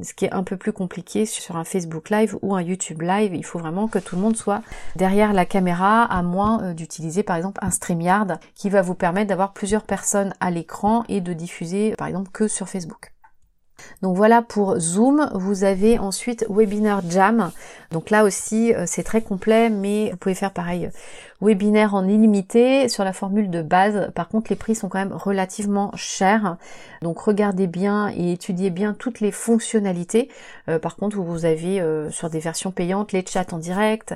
ce 0.03 0.13
qui 0.13 0.25
est 0.25 0.33
un 0.33 0.43
peu 0.43 0.57
plus 0.57 0.73
compliqué 0.73 1.25
sur 1.25 1.57
un 1.57 1.63
Facebook 1.63 2.09
Live 2.09 2.37
ou 2.41 2.55
un 2.55 2.61
YouTube 2.61 3.01
Live. 3.01 3.33
Il 3.33 3.45
faut 3.45 3.59
vraiment 3.59 3.87
que 3.87 3.99
tout 3.99 4.15
le 4.15 4.21
monde 4.21 4.35
soit 4.35 4.61
derrière 4.95 5.33
la 5.33 5.45
caméra, 5.45 6.03
à 6.03 6.21
moins 6.21 6.63
euh, 6.63 6.73
d'utiliser 6.73 7.23
par 7.23 7.35
exemple 7.35 7.59
un 7.63 7.71
StreamYard 7.71 8.39
qui 8.55 8.69
va 8.69 8.81
vous 8.81 8.95
permettre 8.95 9.27
d'avoir 9.27 9.53
plusieurs 9.53 9.83
personnes 9.83 10.33
à 10.39 10.51
l'écran 10.51 11.03
et 11.09 11.21
de 11.21 11.33
diffuser 11.33 11.95
par 11.97 12.07
exemple 12.07 12.29
que 12.31 12.47
sur 12.47 12.69
Facebook. 12.69 13.11
Donc 14.01 14.15
voilà 14.15 14.41
pour 14.41 14.79
Zoom. 14.79 15.29
Vous 15.33 15.63
avez 15.63 15.99
ensuite 15.99 16.45
Webinar 16.49 17.01
Jam. 17.09 17.51
Donc 17.91 18.09
là 18.09 18.23
aussi, 18.23 18.73
euh, 18.73 18.83
c'est 18.85 19.03
très 19.03 19.21
complet, 19.21 19.69
mais 19.69 20.11
vous 20.11 20.17
pouvez 20.17 20.35
faire 20.35 20.51
pareil. 20.51 20.89
Webinaire 21.41 21.95
en 21.95 22.05
illimité 22.07 22.89
sur 22.89 23.03
la 23.03 23.13
formule 23.13 23.49
de 23.49 23.61
base. 23.61 24.11
Par 24.13 24.27
contre, 24.27 24.47
les 24.49 24.57
prix 24.57 24.75
sont 24.75 24.89
quand 24.89 24.99
même 24.99 25.13
relativement 25.13 25.91
chers. 25.95 26.57
Donc 27.01 27.19
regardez 27.19 27.67
bien 27.67 28.09
et 28.09 28.33
étudiez 28.33 28.69
bien 28.69 28.93
toutes 28.93 29.21
les 29.21 29.31
fonctionnalités. 29.31 30.29
Euh, 30.67 30.79
par 30.79 30.97
contre, 30.97 31.17
vous 31.17 31.45
avez 31.45 31.79
euh, 31.79 32.11
sur 32.11 32.29
des 32.29 32.39
versions 32.39 32.71
payantes 32.71 33.13
les 33.13 33.25
chats 33.25 33.45
en 33.53 33.57
direct, 33.57 34.11
euh, 34.11 34.15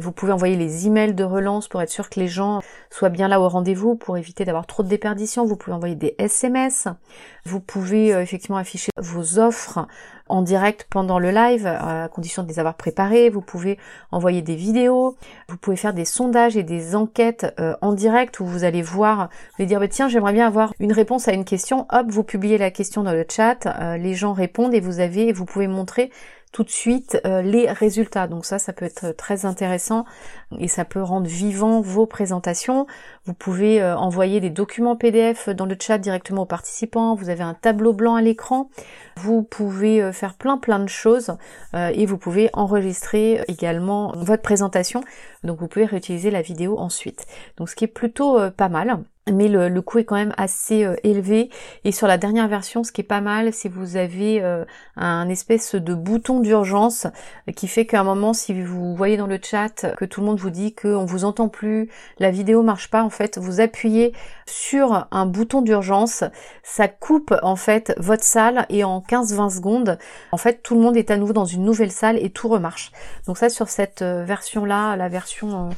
vous 0.00 0.12
pouvez 0.12 0.32
envoyer 0.32 0.56
les 0.56 0.86
emails 0.86 1.14
de 1.14 1.24
relance 1.24 1.68
pour 1.68 1.82
être 1.82 1.90
sûr 1.90 2.10
que 2.10 2.20
les 2.20 2.28
gens 2.28 2.60
soient 2.90 3.08
bien 3.08 3.28
là 3.28 3.40
au 3.40 3.48
rendez-vous 3.48 3.96
pour 3.96 4.16
éviter 4.16 4.44
d'avoir 4.44 4.66
trop 4.66 4.82
de 4.82 4.88
déperditions. 4.88 5.44
Vous 5.44 5.56
pouvez 5.56 5.74
envoyer 5.74 5.94
des 5.94 6.14
SMS. 6.18 6.88
Vous 7.44 7.60
pouvez 7.60 8.14
euh, 8.14 8.22
effectivement 8.22 8.56
afficher 8.56 8.90
vos 8.96 9.38
offres 9.38 9.86
en 10.28 10.42
direct 10.42 10.86
pendant 10.88 11.18
le 11.18 11.30
live 11.30 11.66
à 11.66 12.08
condition 12.08 12.42
de 12.42 12.48
les 12.48 12.58
avoir 12.58 12.74
préparées. 12.74 13.28
Vous 13.28 13.40
pouvez 13.40 13.78
envoyer 14.12 14.40
des 14.40 14.54
vidéos. 14.54 15.16
Vous 15.48 15.56
pouvez 15.56 15.76
faire 15.76 15.92
des 15.92 16.04
sondages 16.04 16.56
et 16.56 16.62
des 16.62 16.94
enquêtes 16.94 17.52
euh, 17.58 17.74
en 17.82 17.92
direct 17.92 18.40
où 18.40 18.46
vous 18.46 18.64
allez 18.64 18.82
voir, 18.82 19.28
vous 19.50 19.62
allez 19.62 19.66
dire 19.66 19.80
bah, 19.80 19.88
tiens 19.88 20.08
j'aimerais 20.08 20.32
bien 20.32 20.46
avoir 20.46 20.72
une 20.78 20.92
réponse 20.92 21.28
à 21.28 21.32
une 21.32 21.44
question. 21.44 21.86
Hop, 21.90 22.06
vous 22.08 22.22
publiez 22.22 22.56
la 22.56 22.70
question 22.70 23.02
dans 23.02 23.12
le 23.12 23.26
chat. 23.28 23.66
les 23.98 24.14
gens 24.14 24.32
répondent 24.32 24.74
et 24.74 24.80
vous 24.80 25.00
avez, 25.00 25.32
vous 25.32 25.44
pouvez 25.44 25.66
montrer 25.66 26.10
tout 26.52 26.64
de 26.64 26.70
suite 26.70 27.18
euh, 27.26 27.42
les 27.42 27.70
résultats. 27.70 28.28
Donc 28.28 28.44
ça, 28.44 28.58
ça 28.58 28.72
peut 28.72 28.84
être 28.84 29.12
très 29.12 29.46
intéressant 29.46 30.04
et 30.58 30.68
ça 30.68 30.84
peut 30.84 31.02
rendre 31.02 31.26
vivant 31.26 31.80
vos 31.80 32.06
présentations. 32.06 32.86
Vous 33.24 33.34
pouvez 33.34 33.80
euh, 33.80 33.96
envoyer 33.96 34.40
des 34.40 34.50
documents 34.50 34.96
PDF 34.96 35.48
dans 35.48 35.66
le 35.66 35.76
chat 35.80 35.98
directement 35.98 36.42
aux 36.42 36.46
participants. 36.46 37.14
Vous 37.14 37.28
avez 37.28 37.44
un 37.44 37.54
tableau 37.54 37.92
blanc 37.92 38.16
à 38.16 38.22
l'écran. 38.22 38.68
Vous 39.16 39.44
pouvez 39.44 40.02
euh, 40.02 40.12
faire 40.12 40.34
plein 40.34 40.58
plein 40.58 40.80
de 40.80 40.88
choses 40.88 41.36
et 41.74 42.04
vous 42.04 42.18
pouvez 42.18 42.50
enregistrer 42.52 43.44
également 43.46 44.12
votre 44.16 44.42
présentation. 44.42 45.02
Donc 45.44 45.60
vous 45.60 45.68
pouvez 45.68 45.84
réutiliser 45.84 46.30
la 46.30 46.42
vidéo 46.42 46.78
ensuite. 46.78 47.26
Donc 47.56 47.68
ce 47.68 47.76
qui 47.76 47.84
est 47.84 47.88
plutôt 47.88 48.38
pas 48.50 48.68
mal 48.68 48.98
mais 49.30 49.46
le, 49.48 49.82
coût 49.82 49.98
est 49.98 50.04
quand 50.04 50.16
même 50.16 50.34
assez 50.36 50.84
euh, 50.84 50.96
élevé 51.04 51.48
et 51.84 51.92
sur 51.92 52.08
la 52.08 52.18
dernière 52.18 52.48
version 52.48 52.82
ce 52.82 52.90
qui 52.90 53.02
est 53.02 53.04
pas 53.04 53.20
mal 53.20 53.52
c'est 53.52 53.68
vous 53.68 53.96
avez 53.96 54.42
euh, 54.42 54.64
un 54.96 55.28
espèce 55.28 55.76
de 55.76 55.94
bouton 55.94 56.40
d'urgence 56.40 57.06
qui 57.54 57.68
fait 57.68 57.86
qu'à 57.86 58.00
un 58.00 58.04
moment 58.04 58.32
si 58.32 58.60
vous 58.60 58.96
voyez 58.96 59.16
dans 59.16 59.28
le 59.28 59.38
chat 59.40 59.94
que 59.96 60.04
tout 60.04 60.20
le 60.20 60.26
monde 60.26 60.40
vous 60.40 60.50
dit 60.50 60.74
qu'on 60.74 61.04
vous 61.04 61.24
entend 61.24 61.48
plus 61.48 61.88
la 62.18 62.32
vidéo 62.32 62.62
marche 62.62 62.90
pas 62.90 63.04
fait 63.12 63.38
vous 63.38 63.60
appuyez 63.60 64.12
sur 64.46 65.06
un 65.10 65.26
bouton 65.26 65.62
d'urgence 65.62 66.24
ça 66.62 66.88
coupe 66.88 67.34
en 67.42 67.56
fait 67.56 67.94
votre 67.98 68.24
salle 68.24 68.66
et 68.68 68.84
en 68.84 69.00
15-20 69.00 69.56
secondes 69.56 69.98
en 70.32 70.36
fait 70.36 70.62
tout 70.62 70.74
le 70.74 70.80
monde 70.80 70.96
est 70.96 71.10
à 71.10 71.16
nouveau 71.16 71.32
dans 71.32 71.44
une 71.44 71.64
nouvelle 71.64 71.92
salle 71.92 72.18
et 72.18 72.30
tout 72.30 72.48
remarche 72.48 72.92
donc 73.26 73.38
ça 73.38 73.48
sur 73.48 73.68
cette 73.68 74.02
euh, 74.02 74.24
version 74.24 74.64
là 74.64 74.96
la 74.96 75.08
version 75.08 75.70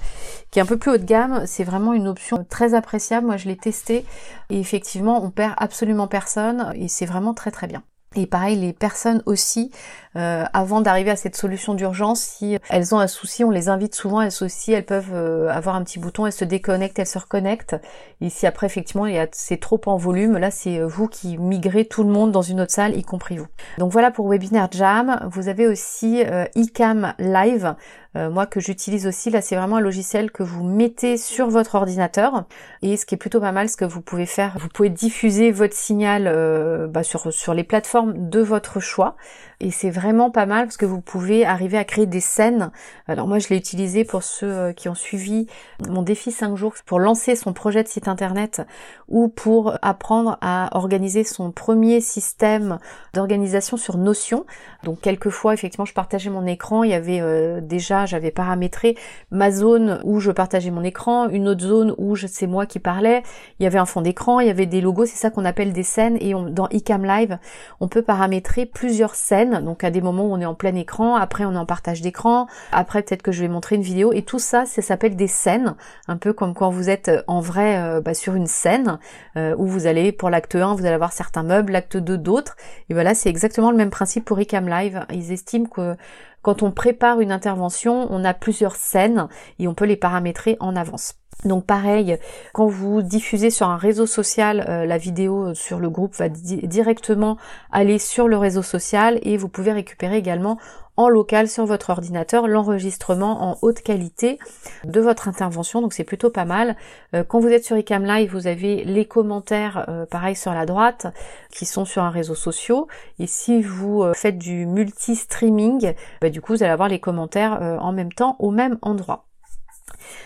qui 0.50 0.58
est 0.58 0.62
un 0.62 0.66
peu 0.66 0.78
plus 0.78 0.92
haut 0.92 0.98
de 0.98 1.04
gamme 1.04 1.42
c'est 1.46 1.64
vraiment 1.64 1.92
une 1.92 2.08
option 2.08 2.44
très 2.48 2.74
appréciable 2.74 3.36
je 3.36 3.48
l'ai 3.48 3.56
testé 3.56 4.04
et 4.50 4.58
effectivement 4.58 5.22
on 5.22 5.30
perd 5.30 5.54
absolument 5.56 6.08
personne 6.08 6.72
et 6.74 6.88
c'est 6.88 7.06
vraiment 7.06 7.34
très 7.34 7.50
très 7.50 7.66
bien. 7.66 7.82
Et 8.16 8.26
pareil, 8.26 8.56
les 8.56 8.72
personnes 8.72 9.22
aussi, 9.26 9.70
euh, 10.16 10.44
avant 10.52 10.80
d'arriver 10.80 11.10
à 11.10 11.16
cette 11.16 11.36
solution 11.36 11.74
d'urgence, 11.74 12.20
si 12.20 12.58
elles 12.70 12.94
ont 12.94 12.98
un 13.00 13.08
souci, 13.08 13.42
on 13.42 13.50
les 13.50 13.68
invite 13.68 13.94
souvent, 13.94 14.20
elles 14.20 14.32
aussi, 14.40 14.72
elles 14.72 14.84
peuvent 14.84 15.14
euh, 15.14 15.48
avoir 15.48 15.74
un 15.74 15.82
petit 15.82 15.98
bouton, 15.98 16.26
elles 16.26 16.32
se 16.32 16.44
déconnectent, 16.44 16.98
elles 17.00 17.06
se 17.06 17.18
reconnectent. 17.18 17.76
Et 18.20 18.30
si 18.30 18.46
après, 18.46 18.66
effectivement, 18.66 19.06
c'est 19.32 19.60
trop 19.60 19.80
en 19.86 19.96
volume, 19.96 20.38
là, 20.38 20.50
c'est 20.50 20.78
euh, 20.78 20.86
vous 20.86 21.08
qui 21.08 21.38
migrez 21.38 21.86
tout 21.86 22.04
le 22.04 22.10
monde 22.10 22.30
dans 22.30 22.42
une 22.42 22.60
autre 22.60 22.72
salle, 22.72 22.96
y 22.96 23.02
compris 23.02 23.36
vous. 23.36 23.48
Donc 23.78 23.90
voilà 23.90 24.10
pour 24.12 24.28
Webinar 24.28 24.68
Jam. 24.70 25.20
Vous 25.30 25.48
avez 25.48 25.66
aussi 25.66 26.22
eCam 26.54 27.14
Live. 27.18 27.74
Euh, 28.16 28.30
moi 28.30 28.46
que 28.46 28.60
j'utilise 28.60 29.06
aussi, 29.06 29.30
là 29.30 29.40
c'est 29.40 29.56
vraiment 29.56 29.76
un 29.76 29.80
logiciel 29.80 30.30
que 30.30 30.44
vous 30.44 30.62
mettez 30.62 31.16
sur 31.16 31.48
votre 31.48 31.74
ordinateur 31.74 32.44
et 32.80 32.96
ce 32.96 33.06
qui 33.06 33.16
est 33.16 33.18
plutôt 33.18 33.40
pas 33.40 33.50
mal, 33.50 33.68
ce 33.68 33.76
que 33.76 33.84
vous 33.84 34.00
pouvez 34.00 34.26
faire, 34.26 34.56
vous 34.58 34.68
pouvez 34.68 34.88
diffuser 34.88 35.50
votre 35.50 35.74
signal 35.74 36.26
euh, 36.26 36.86
bah, 36.86 37.02
sur, 37.02 37.32
sur 37.32 37.54
les 37.54 37.64
plateformes 37.64 38.28
de 38.30 38.40
votre 38.40 38.78
choix 38.78 39.16
et 39.60 39.70
c'est 39.72 39.90
vraiment 39.90 40.30
pas 40.30 40.46
mal 40.46 40.66
parce 40.66 40.76
que 40.76 40.86
vous 40.86 41.00
pouvez 41.00 41.44
arriver 41.44 41.76
à 41.76 41.84
créer 41.84 42.06
des 42.06 42.20
scènes. 42.20 42.70
Alors 43.08 43.26
moi 43.26 43.40
je 43.40 43.48
l'ai 43.48 43.56
utilisé 43.56 44.04
pour 44.04 44.22
ceux 44.22 44.52
euh, 44.52 44.72
qui 44.72 44.88
ont 44.88 44.94
suivi 44.94 45.48
mon 45.88 46.02
défi 46.02 46.30
5 46.30 46.54
jours 46.56 46.74
pour 46.86 47.00
lancer 47.00 47.34
son 47.34 47.52
projet 47.52 47.82
de 47.82 47.88
site 47.88 48.06
internet 48.06 48.62
ou 49.08 49.28
pour 49.28 49.76
apprendre 49.82 50.38
à 50.40 50.68
organiser 50.76 51.24
son 51.24 51.50
premier 51.50 52.00
système 52.00 52.78
d'organisation 53.12 53.76
sur 53.76 53.98
Notion. 53.98 54.46
Donc 54.84 55.00
quelquefois 55.00 55.54
effectivement 55.54 55.84
je 55.84 55.94
partageais 55.94 56.30
mon 56.30 56.46
écran, 56.46 56.84
il 56.84 56.90
y 56.90 56.94
avait 56.94 57.60
déjà 57.60 58.03
j'avais 58.06 58.30
paramétré 58.30 58.96
ma 59.30 59.50
zone 59.50 60.00
où 60.04 60.20
je 60.20 60.30
partageais 60.30 60.70
mon 60.70 60.82
écran, 60.82 61.28
une 61.28 61.48
autre 61.48 61.64
zone 61.64 61.94
où 61.98 62.16
c'est 62.16 62.46
moi 62.46 62.66
qui 62.66 62.78
parlais, 62.78 63.22
il 63.58 63.64
y 63.64 63.66
avait 63.66 63.78
un 63.78 63.86
fond 63.86 64.00
d'écran, 64.00 64.40
il 64.40 64.46
y 64.46 64.50
avait 64.50 64.66
des 64.66 64.80
logos, 64.80 65.06
c'est 65.06 65.16
ça 65.16 65.30
qu'on 65.30 65.44
appelle 65.44 65.72
des 65.72 65.82
scènes, 65.82 66.16
et 66.20 66.34
dans 66.50 66.68
iCam 66.70 67.04
Live, 67.04 67.38
on 67.80 67.88
peut 67.88 68.02
paramétrer 68.02 68.66
plusieurs 68.66 69.14
scènes, 69.14 69.64
donc 69.64 69.84
à 69.84 69.90
des 69.90 70.00
moments 70.00 70.24
où 70.24 70.32
on 70.32 70.40
est 70.40 70.46
en 70.46 70.54
plein 70.54 70.74
écran, 70.74 71.16
après 71.16 71.44
on 71.44 71.52
est 71.52 71.58
en 71.58 71.66
partage 71.66 72.00
d'écran, 72.00 72.46
après 72.72 73.02
peut-être 73.02 73.22
que 73.22 73.32
je 73.32 73.40
vais 73.42 73.48
montrer 73.48 73.76
une 73.76 73.82
vidéo, 73.82 74.12
et 74.12 74.22
tout 74.22 74.38
ça, 74.38 74.66
ça 74.66 74.82
s'appelle 74.82 75.16
des 75.16 75.28
scènes, 75.28 75.74
un 76.08 76.16
peu 76.16 76.32
comme 76.32 76.54
quand 76.54 76.70
vous 76.70 76.90
êtes 76.90 77.10
en 77.26 77.40
vrai 77.40 77.78
euh, 77.78 78.00
bah, 78.00 78.14
sur 78.14 78.34
une 78.34 78.46
scène, 78.46 78.98
euh, 79.36 79.54
où 79.58 79.66
vous 79.66 79.86
allez, 79.86 80.12
pour 80.12 80.30
l'acte 80.30 80.54
1, 80.54 80.74
vous 80.74 80.84
allez 80.84 80.94
avoir 80.94 81.12
certains 81.12 81.42
meubles, 81.42 81.72
l'acte 81.72 81.96
2 81.96 82.18
d'autres, 82.18 82.56
et 82.88 82.94
voilà, 82.94 83.14
c'est 83.14 83.28
exactement 83.28 83.70
le 83.70 83.76
même 83.76 83.90
principe 83.90 84.24
pour 84.24 84.40
iCam 84.40 84.68
Live, 84.68 85.06
ils 85.12 85.32
estiment 85.32 85.66
que 85.66 85.96
quand 86.44 86.62
on 86.62 86.70
prépare 86.70 87.20
une 87.20 87.32
intervention, 87.32 88.06
on 88.10 88.22
a 88.22 88.34
plusieurs 88.34 88.76
scènes 88.76 89.28
et 89.58 89.66
on 89.66 89.74
peut 89.74 89.86
les 89.86 89.96
paramétrer 89.96 90.56
en 90.60 90.76
avance. 90.76 91.14
Donc 91.44 91.66
pareil, 91.66 92.18
quand 92.52 92.66
vous 92.66 93.02
diffusez 93.02 93.50
sur 93.50 93.68
un 93.68 93.76
réseau 93.76 94.06
social, 94.06 94.64
euh, 94.68 94.86
la 94.86 94.98
vidéo 94.98 95.54
sur 95.54 95.78
le 95.78 95.90
groupe 95.90 96.14
va 96.16 96.28
directement 96.28 97.38
aller 97.72 97.98
sur 97.98 98.28
le 98.28 98.36
réseau 98.36 98.62
social 98.62 99.18
et 99.22 99.36
vous 99.36 99.48
pouvez 99.48 99.72
récupérer 99.72 100.18
également 100.18 100.58
en 100.96 101.08
local 101.08 101.48
sur 101.48 101.66
votre 101.66 101.90
ordinateur 101.90 102.46
l'enregistrement 102.48 103.42
en 103.42 103.58
haute 103.62 103.82
qualité 103.82 104.38
de 104.84 105.00
votre 105.00 105.28
intervention. 105.28 105.80
Donc 105.80 105.92
c'est 105.92 106.04
plutôt 106.04 106.30
pas 106.30 106.44
mal. 106.44 106.76
Euh, 107.14 107.24
quand 107.24 107.40
vous 107.40 107.48
êtes 107.48 107.64
sur 107.64 107.76
iCam 107.76 108.04
Live 108.04 108.30
vous 108.32 108.46
avez 108.46 108.84
les 108.84 109.04
commentaires 109.04 109.86
euh, 109.88 110.06
pareil 110.06 110.36
sur 110.36 110.52
la 110.52 110.66
droite 110.66 111.06
qui 111.50 111.66
sont 111.66 111.84
sur 111.84 112.02
un 112.02 112.10
réseau 112.10 112.34
social. 112.34 112.82
Et 113.18 113.26
si 113.26 113.62
vous 113.62 114.04
faites 114.14 114.38
du 114.38 114.66
multi-streaming 114.66 115.94
bah, 116.20 116.30
du 116.30 116.40
coup 116.40 116.54
vous 116.54 116.62
allez 116.62 116.72
avoir 116.72 116.88
les 116.88 117.00
commentaires 117.00 117.78
en 117.80 117.92
même 117.92 118.12
temps 118.12 118.36
au 118.38 118.50
même 118.50 118.78
endroit 118.82 119.26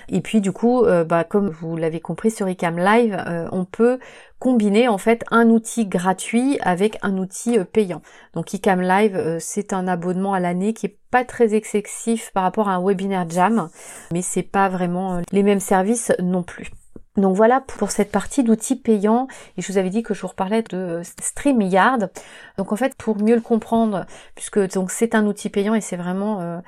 et 0.09 0.21
puis 0.21 0.41
du 0.41 0.53
coup, 0.53 0.85
euh, 0.85 1.05
bah, 1.05 1.25
comme 1.25 1.49
vous 1.49 1.77
l'avez 1.77 2.01
compris 2.01 2.31
sur 2.31 2.49
iCam 2.49 2.79
Live, 2.79 3.17
euh, 3.27 3.49
on 3.53 3.65
peut 3.65 3.99
combiner 4.39 4.89
en 4.89 4.99
fait 4.99 5.25
un 5.31 5.49
outil 5.49 5.87
gratuit 5.87 6.59
avec 6.61 6.99
un 7.03 7.19
outil 7.19 7.59
euh, 7.59 7.65
payant. 7.65 8.03
Donc 8.35 8.53
iCam 8.53 8.81
Live, 8.81 9.39
c'est 9.41 9.73
un 9.73 9.89
abonnement 9.89 10.35
à 10.35 10.41
l'année 10.41 10.73
qui 10.73 10.87
est 10.87 10.99
pas 11.11 11.25
très 11.25 11.55
excessif 11.55 12.31
par 12.33 12.43
rapport 12.43 12.69
à 12.69 12.75
un 12.75 12.85
webinaire 12.85 13.29
jam, 13.29 13.69
mais 14.13 14.23
c'est 14.23 14.43
pas 14.43 14.69
vraiment 14.69 15.23
les 15.33 15.43
mêmes 15.43 15.61
services 15.61 16.13
non 16.21 16.43
plus. 16.43 16.71
Donc 17.19 17.35
voilà 17.35 17.61
pour 17.61 17.91
cette 17.91 18.13
partie 18.13 18.45
d'outils 18.45 18.77
payants 18.77 19.27
et 19.57 19.63
je 19.63 19.71
vous 19.71 19.79
avais 19.79 19.91
dit 19.91 20.03
que 20.03 20.15
je 20.15 20.21
vous 20.23 20.29
reparlais 20.29 20.63
de 20.63 21.03
StreamYard. 21.21 22.11
Donc 22.57 22.73
en 22.73 22.77
fait 22.77 22.95
pour 22.95 23.21
mieux 23.21 23.35
le 23.35 23.41
comprendre 23.41 24.07
puisque 24.37 24.73
donc 24.73 24.93
c'est 24.93 25.17
un 25.17 25.27
outil 25.27 25.51
payant 25.51 25.75
et 25.75 25.81
c'est 25.81 25.97
vraiment 25.97 26.41
euh, 26.41 26.61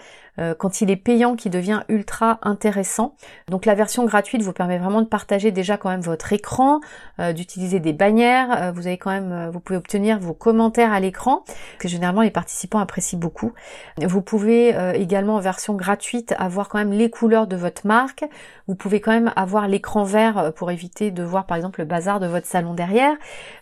quand 0.59 0.81
il 0.81 0.91
est 0.91 0.97
payant 0.97 1.37
qui 1.37 1.51
devient 1.51 1.83
ultra 1.89 2.39
intéressant. 2.43 3.15
Donc 3.49 3.67
la 3.67 3.75
version 3.75 4.05
gratuite 4.05 4.43
vous 4.43 4.53
permet 4.53 4.79
vraiment 4.79 5.03
de 5.03 5.07
partager 5.07 5.51
déjà 5.51 5.77
quand 5.77 5.91
même 5.91 6.01
votre 6.01 6.33
écran, 6.33 6.81
euh, 7.19 7.33
d'utiliser 7.33 7.81
des 7.81 7.93
bannières, 7.93 8.49
euh, 8.51 8.73
vous 8.73 8.87
avez 8.87 8.99
quand 8.99 9.11
même 9.11 9.51
vous 9.53 9.61
pouvez 9.61 9.77
obtenir 9.77 10.19
vos 10.19 10.35
commentaires 10.35 10.93
à 10.93 11.01
l'écran 11.01 11.45
que 11.79 11.89
généralement 11.89 12.23
les 12.23 12.31
participants 12.31 12.79
apprécient 12.79 13.19
beaucoup. 13.19 13.53
Vous 13.99 14.23
pouvez 14.23 14.75
également 14.95 15.37
en 15.37 15.41
version 15.41 15.75
gratuite 15.75 16.35
avoir 16.39 16.69
quand 16.69 16.79
même 16.79 16.93
les 16.93 17.11
couleurs 17.11 17.47
de 17.47 17.57
votre 17.57 17.87
marque. 17.87 18.25
Vous 18.69 18.75
pouvez 18.75 19.01
quand 19.01 19.13
même 19.13 19.33
avoir 19.37 19.69
l'écran 19.69 20.05
vert 20.05 20.53
pour 20.55 20.71
éviter 20.71 21.11
de 21.11 21.23
voir 21.23 21.47
par 21.47 21.57
exemple 21.57 21.81
le 21.81 21.87
bazar 21.87 22.21
de 22.21 22.27
votre 22.27 22.47
salon 22.47 22.75
derrière. 22.75 23.17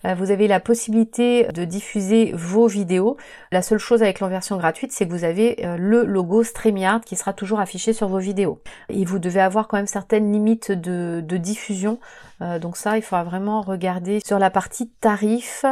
Vous 0.04 0.30
avez 0.30 0.48
la 0.48 0.60
possibilité 0.60 1.44
de 1.48 1.64
diffuser 1.64 2.32
vos 2.34 2.66
vidéos. 2.66 3.16
La 3.52 3.62
seule 3.62 3.78
chose 3.78 4.02
avec 4.02 4.20
la 4.20 4.28
version 4.28 4.56
gratuite, 4.56 4.92
c'est 4.92 5.06
que 5.06 5.12
vous 5.12 5.24
avez 5.24 5.56
le 5.78 6.04
logo 6.04 6.42
stream 6.42 6.67
StreamYard 6.68 7.04
qui 7.04 7.16
sera 7.16 7.32
toujours 7.32 7.60
affiché 7.60 7.92
sur 7.92 8.08
vos 8.08 8.18
vidéos. 8.18 8.60
Et 8.88 9.04
vous 9.04 9.18
devez 9.18 9.40
avoir 9.40 9.68
quand 9.68 9.76
même 9.76 9.86
certaines 9.86 10.30
limites 10.32 10.70
de, 10.70 11.22
diffusion. 11.38 11.98
Euh, 12.42 12.58
donc 12.58 12.76
ça, 12.76 12.96
il 12.96 13.02
faudra 13.02 13.24
vraiment 13.24 13.62
regarder 13.62 14.20
sur 14.24 14.38
la 14.38 14.50
partie 14.50 14.88
tarif. 14.88 15.64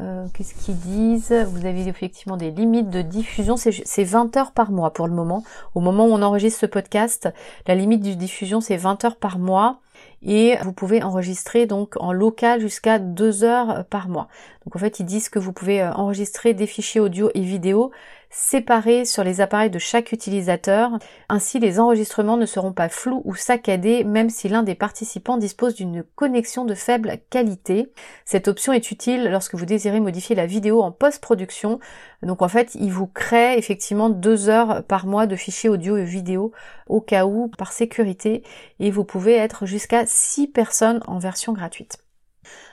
Euh, 0.00 0.26
qu'est-ce 0.34 0.54
qu'ils 0.54 0.78
disent? 0.78 1.32
Vous 1.48 1.64
avez 1.64 1.86
effectivement 1.86 2.36
des 2.36 2.50
limites 2.50 2.90
de 2.90 3.02
diffusion. 3.02 3.56
C'est 3.56 4.04
20 4.04 4.36
heures 4.36 4.52
par 4.52 4.72
mois 4.72 4.92
pour 4.92 5.06
le 5.06 5.14
moment. 5.14 5.44
Au 5.74 5.80
moment 5.80 6.06
où 6.06 6.10
on 6.10 6.22
enregistre 6.22 6.60
ce 6.60 6.66
podcast, 6.66 7.28
la 7.66 7.74
limite 7.74 8.02
de 8.02 8.14
diffusion 8.14 8.60
c'est 8.60 8.76
20 8.76 9.04
heures 9.04 9.16
par 9.16 9.38
mois 9.38 9.78
et 10.22 10.56
vous 10.62 10.72
pouvez 10.72 11.02
enregistrer 11.02 11.66
donc 11.66 11.94
en 12.00 12.12
local 12.12 12.60
jusqu'à 12.60 12.98
2 12.98 13.44
heures 13.44 13.84
par 13.86 14.08
mois. 14.08 14.28
Donc 14.64 14.76
en 14.76 14.78
fait 14.78 15.00
ils 15.00 15.06
disent 15.06 15.28
que 15.28 15.38
vous 15.38 15.52
pouvez 15.52 15.82
euh, 15.82 15.92
enregistrer 15.92 16.54
des 16.54 16.66
fichiers 16.66 17.00
audio 17.00 17.30
et 17.34 17.40
vidéo 17.40 17.90
séparés 18.32 19.04
sur 19.04 19.22
les 19.22 19.40
appareils 19.40 19.70
de 19.70 19.78
chaque 19.78 20.10
utilisateur. 20.10 20.98
Ainsi, 21.28 21.60
les 21.60 21.78
enregistrements 21.78 22.38
ne 22.38 22.46
seront 22.46 22.72
pas 22.72 22.88
flous 22.88 23.20
ou 23.24 23.34
saccadés 23.34 24.02
même 24.04 24.30
si 24.30 24.48
l'un 24.48 24.62
des 24.62 24.74
participants 24.74 25.36
dispose 25.36 25.74
d'une 25.74 26.02
connexion 26.16 26.64
de 26.64 26.74
faible 26.74 27.18
qualité. 27.30 27.92
Cette 28.24 28.48
option 28.48 28.72
est 28.72 28.90
utile 28.90 29.28
lorsque 29.30 29.54
vous 29.54 29.66
désirez 29.66 30.00
modifier 30.00 30.34
la 30.34 30.46
vidéo 30.46 30.82
en 30.82 30.90
post-production. 30.90 31.78
Donc 32.22 32.42
en 32.42 32.48
fait, 32.48 32.74
il 32.74 32.90
vous 32.90 33.06
crée 33.06 33.58
effectivement 33.58 34.08
deux 34.08 34.48
heures 34.48 34.82
par 34.84 35.06
mois 35.06 35.26
de 35.26 35.36
fichiers 35.36 35.68
audio 35.68 35.96
et 35.98 36.04
vidéo 36.04 36.52
au 36.88 37.00
cas 37.00 37.26
où 37.26 37.48
par 37.48 37.72
sécurité 37.72 38.42
et 38.80 38.90
vous 38.90 39.04
pouvez 39.04 39.34
être 39.34 39.66
jusqu'à 39.66 40.06
6 40.06 40.48
personnes 40.48 41.00
en 41.06 41.18
version 41.18 41.52
gratuite. 41.52 42.01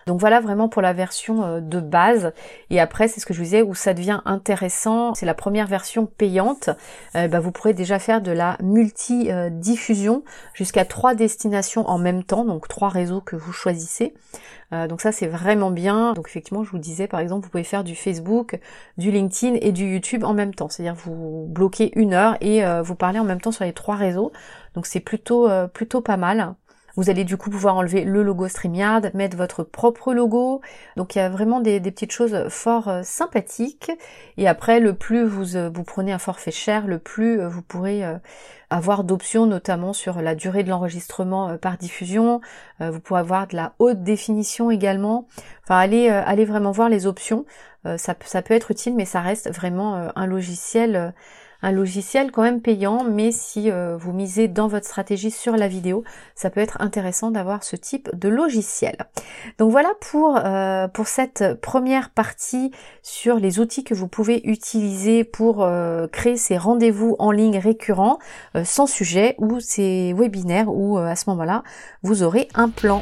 Donc 0.10 0.20
voilà 0.20 0.40
vraiment 0.40 0.70
pour 0.70 0.82
la 0.82 0.92
version 0.92 1.44
euh, 1.44 1.60
de 1.62 1.80
base. 1.80 2.34
Et 2.72 2.80
après, 2.80 3.08
c'est 3.08 3.20
ce 3.20 3.28
que 3.28 3.34
je 3.34 3.38
vous 3.38 3.44
disais, 3.44 3.62
où 3.62 3.76
ça 3.76 3.94
devient 3.94 4.22
intéressant, 4.26 5.14
c'est 5.14 5.28
la 5.28 5.36
première 5.36 5.68
version 5.68 6.08
payante. 6.08 6.72
Euh, 7.16 7.28
bah, 7.28 7.40
vous 7.40 7.52
pourrez 7.52 7.74
déjà 7.74 8.00
faire 8.00 8.20
de 8.20 8.32
la 8.32 8.58
multi-diffusion 8.64 10.24
jusqu'à 10.56 10.84
trois 10.86 11.14
destinations 11.14 11.88
en 11.88 12.00
même 12.00 12.24
temps, 12.24 12.44
donc 12.44 12.68
trois 12.68 12.90
réseaux 12.90 13.22
que 13.22 13.36
vous 13.36 13.54
choisissez. 13.54 14.16
Euh, 14.74 14.88
donc 14.88 15.02
ça 15.02 15.12
c'est 15.12 15.28
vraiment 15.28 15.70
bien. 15.70 16.14
Donc 16.14 16.28
effectivement, 16.28 16.64
je 16.64 16.72
vous 16.72 16.80
disais 16.80 17.08
par 17.08 17.20
exemple, 17.20 17.46
vous 17.46 17.52
pouvez 17.52 17.64
faire 17.64 17.84
du 17.84 17.96
Facebook, 17.96 18.60
du 18.98 19.12
LinkedIn 19.12 19.58
et 19.62 19.72
du 19.72 19.94
YouTube 19.94 20.24
en 20.24 20.34
même 20.34 20.56
temps. 20.56 20.70
C'est-à-dire 20.70 20.96
vous 20.96 21.46
bloquez 21.50 21.92
une 21.96 22.14
heure 22.14 22.36
et 22.42 22.64
vous 22.82 22.96
parlez 22.96 23.20
en 23.20 23.24
même 23.24 23.42
temps 23.42 23.52
sur 23.52 23.66
les 23.66 23.74
trois 23.74 23.96
réseaux. 23.96 24.32
Donc 24.74 24.86
c'est 24.88 25.00
plutôt 25.00 25.50
plutôt 25.74 26.02
pas 26.02 26.18
mal. 26.18 26.56
Vous 27.00 27.10
allez 27.10 27.24
du 27.24 27.38
coup 27.38 27.50
pouvoir 27.50 27.78
enlever 27.78 28.04
le 28.04 28.24
logo 28.24 28.50
StreamYard, 28.50 29.12
mettre 29.14 29.38
votre 29.38 29.64
propre 29.64 30.14
logo. 30.14 30.60
Donc 30.98 31.16
il 31.16 31.20
y 31.20 31.22
a 31.22 31.30
vraiment 31.30 31.62
des, 31.62 31.80
petites 31.80 32.12
choses 32.12 32.50
fort 32.50 32.90
euh, 32.90 33.04
sympathiques. 33.04 33.90
Et 34.36 34.50
après, 34.50 34.82
le 34.82 34.94
plus 34.94 35.24
vous, 35.24 35.56
euh, 35.56 35.70
vous 35.74 35.86
prenez 35.86 36.12
un 36.12 36.20
forfait 36.20 36.52
cher, 36.52 36.88
le 36.88 37.00
plus 37.00 37.40
euh, 37.40 37.48
vous 37.48 37.62
pourrez 37.62 38.04
avoir 38.70 39.06
d'options, 39.06 39.46
notamment 39.46 39.94
sur 39.94 40.22
la 40.22 40.36
durée 40.36 40.64
de 40.64 40.70
l'enregistrement 40.70 41.58
par 41.58 41.78
diffusion. 41.78 42.42
vous 42.82 43.00
pourrez 43.00 43.22
avoir 43.22 43.48
de 43.48 43.56
la 43.56 43.74
haute 43.80 44.04
définition 44.04 44.70
également. 44.70 45.26
Enfin, 45.64 45.78
allez, 45.78 46.10
allez 46.10 46.44
vraiment 46.44 46.72
voir 46.72 46.90
les 46.90 47.08
options. 47.08 47.46
ça 47.96 48.14
peut 48.14 48.54
être 48.54 48.72
utile, 48.72 48.96
mais 48.96 49.06
ça 49.06 49.22
reste 49.22 49.50
vraiment 49.52 50.12
un 50.16 50.26
logiciel 50.28 51.14
un 51.62 51.72
logiciel 51.72 52.32
quand 52.32 52.42
même 52.42 52.62
payant, 52.62 53.04
mais 53.04 53.32
si 53.32 53.70
euh, 53.70 53.98
vous 53.98 54.14
misez 54.14 54.48
dans 54.48 54.68
votre 54.68 54.86
stratégie 54.86 55.32
sur 55.32 55.58
la 55.58 55.68
vidéo, 55.68 56.04
ça 56.36 56.50
peut 56.50 56.62
être 56.62 56.82
intéressant 56.82 57.32
d'avoir 57.32 57.64
ce 57.64 57.76
type 57.76 58.10
de 58.14 58.30
logiciel. 58.30 58.98
Donc 59.58 59.72
voilà 59.72 59.90
pour, 60.00 60.38
euh, 60.38 60.88
pour 60.88 61.08
cette 61.08 61.60
première 61.62 62.10
partie 62.12 62.72
sur 63.04 63.38
les 63.38 63.60
outils 63.60 63.84
que 63.84 63.94
vous 63.94 64.08
pouvez 64.08 64.42
utiliser 64.48 65.24
pour 65.24 65.64
euh, 65.64 66.08
créer 66.08 66.38
ces 66.38 66.58
rendez-vous 66.58 67.16
en 67.20 67.32
ligne 67.32 67.58
récurrents 67.58 68.20
sans 68.64 68.88
sujet 68.88 69.36
ou 69.38 69.60
ces 69.60 70.14
webinaires 70.14 70.70
où 70.70 70.98
à 70.98 71.16
ce 71.16 71.30
moment-là, 71.30 71.64
vous 72.04 72.24
aurez 72.24 72.48
un 72.56 72.70
plan. 72.70 73.02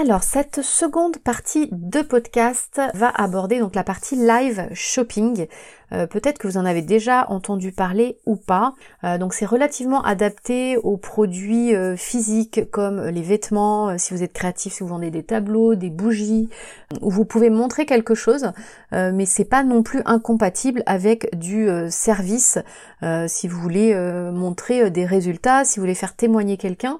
Alors 0.00 0.22
cette 0.22 0.62
seconde 0.62 1.18
partie 1.18 1.68
de 1.72 2.00
podcast 2.00 2.80
va 2.94 3.10
aborder 3.10 3.58
donc 3.58 3.74
la 3.74 3.84
partie 3.84 4.16
live 4.16 4.66
shopping. 4.72 5.46
Euh, 5.92 6.06
peut-être 6.06 6.38
que 6.38 6.46
vous 6.46 6.56
en 6.56 6.64
avez 6.64 6.82
déjà 6.82 7.26
entendu 7.28 7.72
parler 7.72 8.18
ou 8.26 8.36
pas. 8.36 8.74
Euh, 9.04 9.18
donc 9.18 9.34
c'est 9.34 9.46
relativement 9.46 10.02
adapté 10.02 10.76
aux 10.76 10.96
produits 10.96 11.74
euh, 11.74 11.96
physiques 11.96 12.70
comme 12.70 13.06
les 13.08 13.22
vêtements, 13.22 13.98
si 13.98 14.14
vous 14.14 14.22
êtes 14.22 14.32
créatif, 14.32 14.74
si 14.74 14.82
vous 14.82 14.88
vendez 14.88 15.10
des 15.10 15.22
tableaux, 15.22 15.74
des 15.74 15.90
bougies, 15.90 16.48
où 17.00 17.10
vous 17.10 17.24
pouvez 17.24 17.50
montrer 17.50 17.86
quelque 17.86 18.14
chose, 18.14 18.52
mais 18.92 19.24
c'est 19.26 19.44
pas 19.44 19.62
non 19.62 19.82
plus 19.82 20.02
incompatible 20.04 20.82
avec 20.86 21.28
du 21.36 21.68
service. 21.88 22.58
si 23.26 23.48
vous 23.48 23.60
voulez 23.60 23.94
montrer 24.32 24.90
des 24.90 25.06
résultats, 25.06 25.64
si 25.64 25.78
vous 25.78 25.84
voulez 25.84 25.94
faire 25.94 26.14
témoigner 26.16 26.56
quelqu'un, 26.56 26.98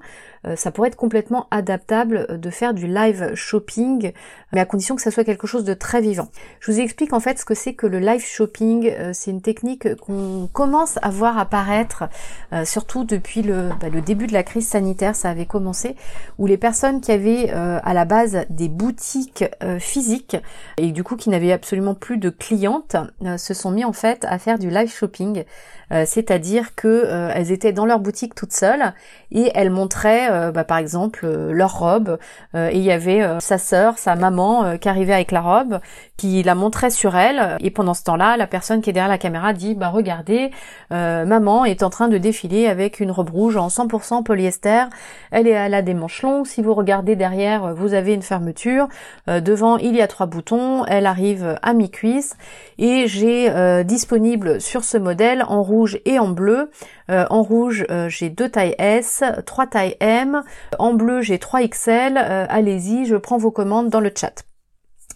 ça 0.55 0.71
pourrait 0.71 0.89
être 0.89 0.95
complètement 0.95 1.47
adaptable 1.51 2.39
de 2.39 2.49
faire 2.49 2.73
du 2.73 2.87
live 2.87 3.35
shopping, 3.35 4.11
mais 4.53 4.61
à 4.61 4.65
condition 4.65 4.95
que 4.95 5.01
ça 5.01 5.11
soit 5.11 5.23
quelque 5.23 5.47
chose 5.47 5.65
de 5.65 5.73
très 5.73 6.01
vivant. 6.01 6.29
Je 6.59 6.71
vous 6.71 6.79
explique 6.79 7.13
en 7.13 7.19
fait 7.19 7.37
ce 7.39 7.45
que 7.45 7.55
c'est 7.55 7.73
que 7.73 7.87
le 7.87 7.99
live 7.99 8.23
shopping 8.25 8.80
euh, 8.85 9.11
c'est 9.13 9.31
une 9.31 9.41
technique 9.41 9.95
qu'on 9.95 10.49
commence 10.51 10.97
à 11.01 11.09
voir 11.09 11.37
apparaître, 11.37 12.05
euh, 12.53 12.65
surtout 12.65 13.03
depuis 13.03 13.41
bah, 13.43 13.89
le, 13.91 14.01
début 14.01 14.27
de 14.27 14.33
la 14.33 14.43
crise 14.43 14.67
sanitaire, 14.67 15.15
ça 15.15 15.29
avait 15.29 15.45
commencé, 15.45 15.95
où 16.37 16.47
les 16.47 16.57
personnes 16.57 17.01
qui 17.01 17.11
avaient 17.11 17.51
euh, 17.53 17.79
à 17.83 17.93
la 17.93 18.05
base 18.05 18.45
des 18.49 18.69
boutiques 18.69 19.45
physiques 19.79 20.37
et 20.77 20.91
du 20.91 21.03
coup 21.03 21.15
qui 21.15 21.29
n'avaient 21.29 21.51
absolument 21.51 21.93
plus 21.93 22.17
de 22.17 22.29
clientes, 22.29 22.95
se 23.37 23.53
sont 23.53 23.71
mis 23.71 23.85
en 23.85 23.93
fait 23.93 24.25
à 24.25 24.37
faire 24.39 24.59
du 24.59 24.69
live 24.69 24.91
shopping, 24.91 25.43
c'est-à-dire 25.89 26.75
que 26.75 27.31
elles 27.33 27.51
étaient 27.51 27.73
dans 27.73 27.85
leur 27.85 27.99
boutique 27.99 28.35
toutes 28.35 28.53
seules 28.53 28.93
et 29.31 29.51
elles 29.55 29.69
montraient 29.69 30.51
bah, 30.51 30.63
par 30.63 30.77
exemple 30.77 31.27
leur 31.27 31.77
robe 31.77 32.17
et 32.53 32.77
il 32.77 32.83
y 32.83 32.91
avait 32.91 33.39
sa 33.39 33.57
sœur, 33.57 33.97
sa 33.97 34.15
maman 34.15 34.77
qui 34.77 34.89
arrivait 34.89 35.13
avec 35.13 35.31
la 35.31 35.41
robe, 35.41 35.79
qui 36.17 36.43
la 36.43 36.55
montrait 36.55 36.89
sur 36.89 37.15
elle 37.15 37.57
et 37.59 37.71
pendant 37.71 37.93
ce 37.93 38.03
temps-là, 38.03 38.37
la 38.37 38.47
personne 38.47 38.70
qui 38.79 38.91
est 38.91 38.93
derrière 38.93 39.09
la 39.09 39.17
caméra 39.17 39.53
dit 39.53 39.75
bah 39.75 39.89
regardez, 39.89 40.51
euh, 40.93 41.25
maman 41.25 41.65
est 41.65 41.83
en 41.83 41.89
train 41.89 42.07
de 42.07 42.17
défiler 42.17 42.67
avec 42.67 42.99
une 42.99 43.11
robe 43.11 43.29
rouge 43.29 43.57
en 43.57 43.67
100% 43.67 44.23
polyester. 44.23 44.85
Elle 45.31 45.47
est 45.47 45.55
à 45.55 45.67
la 45.67 45.81
des 45.81 45.93
manches. 45.93 46.21
Si 46.45 46.61
vous 46.61 46.73
regardez 46.75 47.15
derrière, 47.15 47.73
vous 47.73 47.93
avez 47.93 48.13
une 48.13 48.21
fermeture. 48.21 48.87
Euh, 49.27 49.41
devant, 49.41 49.77
il 49.77 49.95
y 49.95 50.01
a 50.01 50.07
trois 50.07 50.27
boutons. 50.27 50.85
Elle 50.85 51.07
arrive 51.07 51.57
à 51.61 51.73
mi-cuisse 51.73 52.35
et 52.77 53.07
j'ai 53.07 53.49
euh, 53.49 53.83
disponible 53.83 54.61
sur 54.61 54.83
ce 54.83 54.97
modèle 54.97 55.43
en 55.47 55.63
rouge 55.63 55.99
et 56.05 56.19
en 56.19 56.29
bleu. 56.29 56.69
en 57.09 57.41
rouge, 57.41 57.85
j'ai 58.07 58.29
deux 58.29 58.47
tailles 58.49 58.75
S, 58.77 59.23
trois 59.45 59.67
tailles 59.67 59.97
M. 59.99 60.43
En 60.79 60.93
bleu, 60.93 61.21
j'ai 61.21 61.39
3 61.39 61.67
XL. 61.67 62.17
Allez-y, 62.17 63.05
je 63.05 63.17
prends 63.17 63.37
vos 63.37 63.51
commandes 63.51 63.89
dans 63.89 63.99
le 63.99 64.11
chat. 64.15 64.45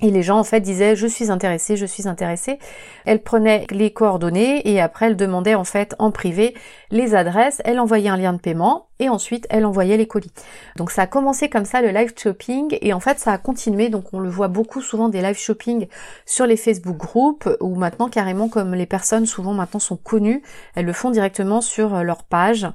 Et 0.02 0.12
les 0.12 0.24
gens 0.24 0.38
en 0.38 0.44
fait 0.44 0.60
disaient 0.60 0.96
je 0.96 1.08
suis 1.08 1.32
intéressée, 1.32 1.78
je 1.78 1.86
suis 1.86 2.08
intéressée. 2.08 2.60
Elle 3.06 3.22
prenait 3.22 3.66
les 3.72 3.92
coordonnées 3.92 4.70
et 4.70 4.82
après 4.82 5.08
elle 5.08 5.16
demandait 5.16 5.56
en 5.56 5.64
fait 5.64 5.96
en 6.00 6.12
privé 6.12 6.54
les 6.92 7.16
adresses, 7.16 7.62
elle 7.66 7.80
envoyait 7.80 8.10
un 8.10 8.18
lien 8.18 8.34
de 8.34 8.40
paiement 8.40 8.88
et 9.00 9.10
ensuite 9.10 9.46
elle 9.50 9.66
envoyait 9.66 9.98
les 9.98 10.08
colis. 10.08 10.32
Donc 10.78 10.92
ça 10.92 11.04
a 11.04 11.08
commencé 11.08 11.50
comme 11.50 11.66
ça 11.66 11.82
le 11.82 11.90
live 11.90 12.14
shopping. 12.18 12.78
Et 12.82 12.94
en 12.94 13.00
fait 13.00 13.20
ça 13.20 13.32
a 13.32 13.38
continué. 13.38 13.90
Donc 13.90 14.14
on 14.14 14.20
le 14.20 14.30
voit 14.30 14.48
beaucoup 14.48 14.82
souvent 14.82 15.10
des 15.10 15.22
live 15.22 15.38
shopping 15.38 15.88
sur 16.26 16.46
les 16.46 16.58
Facebook 16.58 16.98
groups 16.98 17.50
ou 17.60 17.76
maintenant 17.76 18.10
carrément 18.10 18.48
comme 18.48 18.74
les 18.74 18.86
personnes 18.86 19.26
souvent 19.26 19.54
maintenant 19.54 19.80
sont 19.80 19.98
connues, 19.98 20.42
elles 20.76 20.86
le 20.86 20.94
font 20.94 21.12
directement 21.12 21.62
sur 21.62 21.96
euh, 21.96 22.04
leur 22.04 22.24
page. 22.24 22.68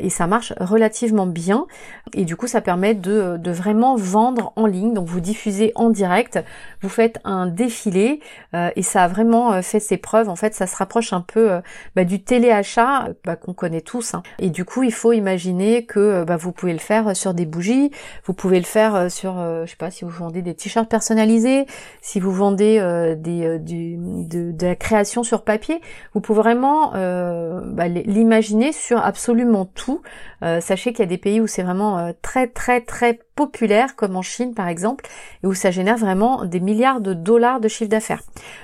Et 0.00 0.10
ça 0.10 0.26
marche 0.26 0.52
relativement 0.58 1.26
bien. 1.26 1.66
Et 2.12 2.24
du 2.24 2.36
coup 2.36 2.46
ça 2.46 2.60
permet 2.60 2.94
de, 2.94 3.36
de 3.38 3.50
vraiment 3.50 3.96
vendre 3.96 4.52
en 4.56 4.66
ligne. 4.66 4.94
Donc 4.94 5.06
vous 5.06 5.20
diffusez 5.20 5.72
en 5.74 5.90
direct, 5.90 6.38
vous 6.82 6.88
faites 6.88 7.20
un 7.24 7.46
défilé. 7.46 8.20
Euh, 8.54 8.70
et 8.74 8.82
ça 8.82 9.04
a 9.04 9.08
vraiment 9.08 9.52
euh, 9.52 9.62
fait 9.62 9.80
ses 9.80 9.96
preuves. 9.96 10.28
En 10.28 10.36
fait 10.36 10.54
ça 10.54 10.66
se 10.66 10.76
rapproche 10.76 11.12
un 11.12 11.20
peu 11.20 11.60
bah, 11.94 12.04
du 12.04 12.22
téléachat 12.22 13.10
bah, 13.24 13.36
qu'on 13.36 13.54
connaît 13.54 13.80
tous 13.80 14.14
hein. 14.14 14.22
et 14.38 14.50
du 14.50 14.64
coup 14.64 14.82
il 14.82 14.92
faut 14.92 15.12
imaginer 15.12 15.67
que 15.86 15.98
euh, 15.98 16.24
bah, 16.24 16.36
vous 16.36 16.52
pouvez 16.52 16.72
le 16.72 16.78
faire 16.78 17.16
sur 17.16 17.34
des 17.34 17.46
bougies, 17.46 17.90
vous 18.24 18.32
pouvez 18.32 18.58
le 18.58 18.64
faire 18.64 18.94
euh, 18.94 19.08
sur, 19.08 19.38
euh, 19.38 19.64
je 19.66 19.70
sais 19.70 19.76
pas, 19.76 19.90
si 19.90 20.04
vous 20.04 20.10
vendez 20.10 20.42
des 20.42 20.54
t-shirts 20.54 20.88
personnalisés, 20.88 21.66
si 22.00 22.20
vous 22.20 22.32
vendez 22.32 22.78
des, 23.18 23.58
de, 23.58 24.64
la 24.64 24.76
création 24.76 25.22
sur 25.22 25.42
papier, 25.42 25.80
vous 26.14 26.20
pouvez 26.20 26.38
vraiment 26.38 26.92
bah, 26.92 27.88
l'imaginer 27.88 28.72
sur 28.72 28.98
absolument 28.98 29.64
tout. 29.64 30.02
sachez 30.40 30.92
qu'il 30.92 31.00
y 31.00 31.02
a 31.02 31.06
des 31.06 31.18
pays 31.18 31.40
où 31.40 31.46
c'est 31.46 31.62
vraiment 31.62 32.12
très 32.22 32.46
très 32.46 32.80
très 32.80 33.18
populaires 33.38 33.94
comme 33.94 34.16
en 34.16 34.22
Chine 34.22 34.52
par 34.52 34.66
exemple 34.66 35.06
et 35.44 35.46
où 35.46 35.54
ça 35.54 35.70
génère 35.70 35.96
vraiment 35.96 36.44
des 36.44 36.58
milliards 36.58 37.00
de 37.00 37.14
dollars 37.14 37.60
de 37.60 37.68
chiffre 37.68 37.88
d'affaires. 37.88 38.22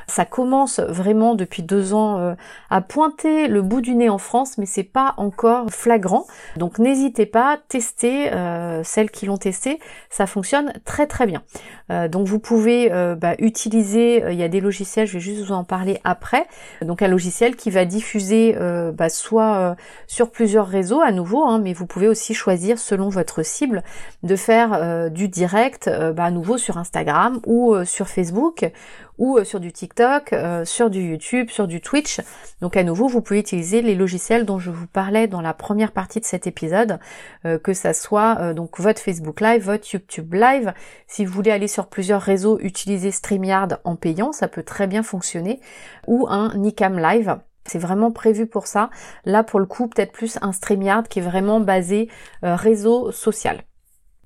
Ça 0.09 0.25
commence 0.25 0.81
vraiment 0.81 1.37
depuis 1.37 1.63
deux 1.63 1.95
ans 1.95 2.19
euh, 2.19 2.35
à 2.71 2.81
pointer 2.81 3.47
le 3.47 3.63
bout 3.63 3.81
du 3.81 3.95
nez 3.95 4.09
en 4.09 4.19
France 4.19 4.59
mais 4.59 4.67
c'est 4.67 4.83
pas 4.83 5.15
encore 5.17 5.71
flagrant. 5.71 6.27
Donc 6.57 6.81
n'hésitez 6.81 6.94
pas, 7.27 7.59
testez 7.69 8.33
euh, 8.33 8.83
celles 8.85 9.11
qui 9.11 9.27
l'ont 9.27 9.37
testé, 9.37 9.79
ça 10.11 10.27
fonctionne 10.27 10.73
très 10.85 11.07
très 11.07 11.27
bien. 11.27 11.43
Euh, 11.91 12.09
donc 12.09 12.27
vous 12.27 12.39
pouvez 12.39 12.89
bah, 13.17 13.35
utiliser, 13.39 14.25
il 14.31 14.39
y 14.39 14.43
a 14.43 14.49
des 14.49 14.61
logiciels, 14.61 15.07
je 15.07 15.15
vais 15.15 15.21
juste 15.21 15.45
vous 15.45 15.53
en 15.53 15.65
parler 15.65 16.01
après. 16.05 16.47
Donc 16.83 17.03
un 17.03 17.09
logiciel 17.09 17.57
qui 17.57 17.71
va 17.71 17.85
diffuser 17.85 18.57
bah, 18.95 19.09
soit 19.09 19.77
sur 20.07 20.31
plusieurs 20.31 20.67
réseaux 20.67 21.01
à 21.01 21.13
nouveau, 21.13 21.45
hein, 21.45 21.59
mais 21.59 21.73
vous 21.73 21.87
pouvez 21.87 22.09
aussi 22.09 22.35
choisir 22.35 22.79
selon 22.79 23.09
votre 23.09 23.43
cible 23.43 23.83
de 24.23 24.37
faire 24.37 24.73
euh, 24.75 25.09
du 25.09 25.29
direct 25.29 25.89
euh, 25.89 26.13
bah, 26.13 26.25
à 26.25 26.31
nouveau 26.31 26.59
sur 26.59 26.79
Instagram 26.79 27.41
ou 27.47 27.75
euh, 27.75 27.85
sur 27.85 28.09
Facebook 28.09 28.71
ou 29.19 29.43
sur 29.45 29.61
du 29.61 29.73
TikTok, 29.73 30.35
sur 30.65 30.91
du 30.91 31.01
YouTube, 31.01 31.51
sur 31.51 31.67
du 31.67 31.81
Twitch. 31.81 32.21
Donc 32.61 32.77
à 32.77 32.83
nouveau, 32.83 33.09
vous 33.09 33.21
pouvez 33.21 33.41
utiliser 33.41 33.83
les 33.83 33.95
logiciels 33.95 34.45
dont 34.45 34.59
je 34.59 34.71
vous 34.71 34.87
parlais 34.87 35.27
dans 35.27 35.41
la 35.41 35.55
première 35.55 35.93
partie 35.93 36.21
de 36.21 36.25
cet 36.25 36.47
épisode, 36.47 36.99
que 37.63 37.73
ça 37.73 37.93
soit 37.95 38.55
donc 38.55 38.81
votre 38.81 39.01
Facebook 39.01 39.41
Live, 39.41 39.65
votre 39.65 39.87
YouTube 39.93 40.35
Live. 40.35 40.73
Si 41.07 41.25
vous 41.25 41.33
voulez 41.33 41.51
aller 41.51 41.69
sur 41.69 41.87
plusieurs 41.87 42.23
réseaux, 42.23 42.59
utiliser 42.61 43.11
StreamYard 43.11 43.79
en 43.85 43.97
payant, 43.97 44.33
ça 44.33 44.49
peut 44.49 44.63
très 44.63 44.87
bien 44.87 45.03
fonctionner, 45.03 45.61
ou 46.07 46.27
un 46.29 46.55
Nicam 46.57 46.99
Live. 46.99 47.39
C'est 47.67 47.79
vraiment 47.79 48.11
prévu 48.11 48.47
pour 48.47 48.67
ça. 48.67 48.91
Là, 49.25 49.43
pour 49.43 49.59
le 49.59 49.67
coup, 49.67 49.89
peut-être 49.89 50.13
plus 50.13 50.39
un 50.43 50.53
StreamYard 50.53 51.09
qui 51.09 51.21
est 51.21 51.23
vraiment 51.23 51.61
basé 51.61 52.11
euh, 52.45 52.57
réseau 52.57 53.11
social. 53.11 53.63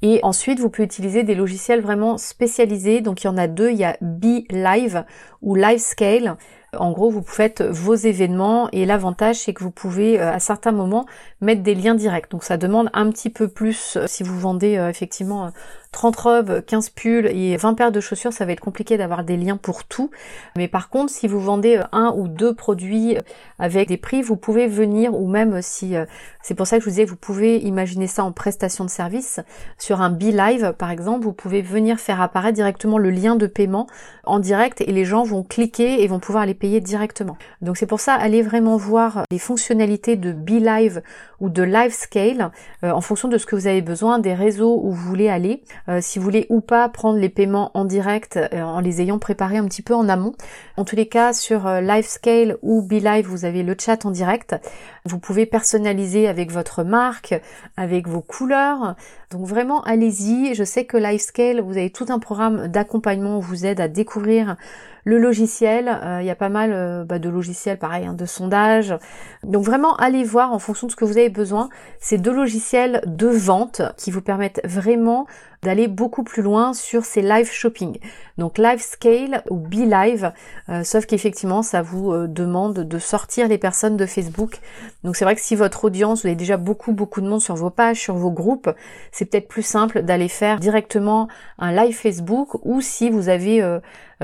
Et 0.02 0.20
ensuite, 0.22 0.61
vous 0.61 0.70
pouvez 0.70 0.84
utiliser 0.84 1.22
des 1.22 1.34
logiciels 1.34 1.80
vraiment 1.80 2.18
spécialisés. 2.18 3.00
Donc, 3.00 3.22
il 3.22 3.26
y 3.26 3.30
en 3.30 3.37
a 3.37 3.48
deux. 3.48 3.70
Il 3.70 3.78
y 3.78 3.84
a 3.84 3.96
BeLive 4.00 5.04
ou 5.42 5.54
LiveScale. 5.54 6.37
En 6.76 6.92
gros, 6.92 7.11
vous 7.11 7.22
faites 7.22 7.62
vos 7.62 7.94
événements 7.94 8.68
et 8.72 8.84
l'avantage, 8.84 9.37
c'est 9.37 9.54
que 9.54 9.64
vous 9.64 9.70
pouvez 9.70 10.20
euh, 10.20 10.32
à 10.32 10.38
certains 10.38 10.72
moments 10.72 11.06
mettre 11.40 11.62
des 11.62 11.74
liens 11.74 11.94
directs. 11.94 12.30
Donc, 12.30 12.44
ça 12.44 12.58
demande 12.58 12.90
un 12.92 13.11
petit 13.11 13.30
peu 13.30 13.48
plus 13.48 13.96
euh, 13.96 14.06
si 14.06 14.22
vous 14.22 14.38
vendez 14.38 14.74
effectivement 14.74 15.50
30 15.92 16.16
robes, 16.16 16.64
15 16.66 16.90
pulls 16.90 17.27
et 17.27 17.57
20 17.57 17.74
paires 17.74 17.92
de 17.92 18.01
chaussures, 18.01 18.33
ça 18.33 18.44
va 18.44 18.53
être 18.53 18.61
compliqué 18.61 18.96
d'avoir 18.98 19.24
des 19.24 19.37
liens 19.37 19.57
pour 19.57 19.85
tout. 19.85 20.11
Mais 20.57 20.68
par 20.68 20.90
contre, 20.90 21.12
si 21.12 21.27
vous 21.27 21.40
vendez 21.40 21.79
euh, 21.79 21.85
un 21.92 22.12
ou 22.16 22.29
deux 22.29 22.55
produits 22.55 23.16
euh, 23.16 23.20
avec 23.59 23.88
des 23.88 23.96
prix, 23.96 24.22
vous 24.22 24.37
pouvez 24.37 24.66
venir, 24.66 25.14
ou 25.14 25.27
même 25.29 25.62
si, 25.62 25.96
euh, 25.96 26.05
c'est 26.42 26.55
pour 26.55 26.66
ça 26.66 26.77
que 26.77 26.83
je 26.83 26.85
vous 26.85 26.90
disais, 26.90 27.05
vous 27.05 27.16
pouvez 27.16 27.59
imaginer 27.59 28.07
ça 28.07 28.22
en 28.22 28.33
prestation 28.33 28.85
de 28.85 28.90
service. 28.90 29.40
Sur 29.79 30.03
un 30.03 30.18
Live, 30.18 30.74
par 30.77 30.90
exemple, 30.90 31.24
vous 31.24 31.33
pouvez 31.33 31.62
venir 31.62 31.98
faire 31.98 32.20
apparaître 32.20 32.57
directement 32.57 32.98
le 32.98 33.11
lien 33.11 33.37
de 33.37 33.46
paiement 33.46 33.87
en 34.24 34.40
direct 34.40 34.81
et 34.83 34.92
les 34.92 35.05
gens 35.05 35.22
vont 35.22 35.42
cliquer 35.42 36.03
et 36.03 36.07
vont 36.07 36.18
pouvoir 36.18 36.44
les 36.44 36.55
payer 36.55 36.81
directement. 36.81 37.38
Donc 37.62 37.77
c'est 37.77 37.87
pour 37.87 38.01
ça, 38.01 38.14
allez 38.14 38.42
vraiment 38.42 38.77
voir 38.77 39.22
les 39.31 39.38
fonctionnalités 39.38 40.16
de 40.16 40.35
Live 40.59 41.03
ou 41.40 41.51
de 41.51 41.62
LiveScale 41.62 42.51
en 42.83 43.01
fonction 43.01 43.29
de 43.29 43.38
ce 43.38 43.46
que 43.46 43.55
vous 43.55 43.68
avez 43.68 43.81
besoin, 43.81 44.18
des 44.18 44.35
réseaux 44.35 44.81
où 44.83 44.90
vous 44.90 45.09
voulez 45.09 45.29
aller. 45.29 45.62
Euh, 45.88 46.00
si 46.00 46.18
vous 46.18 46.24
voulez 46.24 46.46
ou 46.48 46.60
pas 46.60 46.88
prendre 46.88 47.18
les 47.18 47.28
paiements 47.28 47.70
en 47.74 47.84
direct 47.84 48.36
euh, 48.36 48.62
en 48.62 48.80
les 48.80 49.00
ayant 49.00 49.18
préparés 49.18 49.58
un 49.58 49.64
petit 49.66 49.82
peu 49.82 49.94
en 49.94 50.08
amont. 50.08 50.34
En 50.76 50.84
tous 50.84 50.96
les 50.96 51.08
cas, 51.08 51.32
sur 51.32 51.66
euh, 51.66 51.80
LiveScale 51.80 52.56
ou 52.62 52.82
BeLive, 52.82 53.26
vous 53.26 53.44
avez 53.44 53.62
le 53.62 53.74
chat 53.78 54.04
en 54.04 54.10
direct. 54.10 54.56
Vous 55.04 55.18
pouvez 55.18 55.46
personnaliser 55.46 56.28
avec 56.28 56.50
votre 56.50 56.82
marque, 56.82 57.40
avec 57.76 58.06
vos 58.06 58.20
couleurs. 58.20 58.94
Donc 59.30 59.46
vraiment, 59.46 59.82
allez-y. 59.82 60.54
Je 60.54 60.64
sais 60.64 60.84
que 60.84 60.96
LiveScale, 60.96 61.60
vous 61.60 61.72
avez 61.72 61.90
tout 61.90 62.06
un 62.08 62.18
programme 62.18 62.68
d'accompagnement, 62.68 63.38
vous 63.38 63.66
aide 63.66 63.80
à 63.80 63.88
découvrir 63.88 64.56
le 65.04 65.18
logiciel. 65.18 65.98
Il 66.20 66.26
y 66.26 66.30
a 66.30 66.37
pas 66.37 66.48
mal 66.48 67.04
bah, 67.06 67.18
de 67.18 67.28
logiciels, 67.28 67.78
pareil, 67.78 68.06
hein, 68.06 68.14
de 68.14 68.26
sondage. 68.26 68.94
Donc 69.42 69.64
vraiment, 69.64 69.96
allez 69.96 70.24
voir 70.24 70.52
en 70.52 70.58
fonction 70.58 70.87
de 70.87 70.92
ce 70.92 70.96
que 70.96 71.04
vous 71.04 71.18
avez 71.18 71.30
besoin. 71.30 71.68
C'est 72.00 72.18
deux 72.18 72.34
logiciels 72.34 73.02
de 73.06 73.28
vente 73.28 73.82
qui 73.96 74.11
vous 74.11 74.22
permettent 74.22 74.61
vraiment 74.64 75.26
d'aller 75.62 75.88
beaucoup 75.88 76.22
plus 76.22 76.42
loin 76.42 76.72
sur 76.72 77.04
ces 77.04 77.22
live 77.22 77.50
shopping. 77.50 77.98
Donc 78.37 78.58
live 78.58 78.80
scale 78.80 79.42
ou 79.50 79.56
be 79.56 79.84
live, 79.87 80.32
euh, 80.68 80.84
sauf 80.84 81.06
qu'effectivement 81.06 81.62
ça 81.62 81.82
vous 81.82 82.12
euh, 82.12 82.28
demande 82.28 82.74
de 82.74 82.98
sortir 82.98 83.48
les 83.48 83.58
personnes 83.58 83.96
de 83.96 84.06
Facebook. 84.06 84.61
Donc 85.02 85.16
c'est 85.16 85.24
vrai 85.24 85.34
que 85.34 85.40
si 85.40 85.56
votre 85.56 85.84
audience, 85.84 86.22
vous 86.22 86.28
avez 86.28 86.37
déjà 86.37 86.56
beaucoup 86.56 86.92
beaucoup 86.92 87.20
de 87.20 87.28
monde 87.28 87.40
sur 87.40 87.56
vos 87.56 87.70
pages, 87.70 87.98
sur 87.98 88.14
vos 88.14 88.30
groupes, 88.30 88.70
c'est 89.11 89.24
peut-être 89.24 89.48
plus 89.48 89.64
simple 89.64 90.02
d'aller 90.02 90.28
faire 90.28 90.61
directement 90.61 91.26
un 91.58 91.72
live 91.72 91.96
Facebook 91.96 92.64
ou 92.64 92.80
si 92.80 93.11
vous 93.11 93.28
avez 93.28 93.61
euh, 93.61 93.80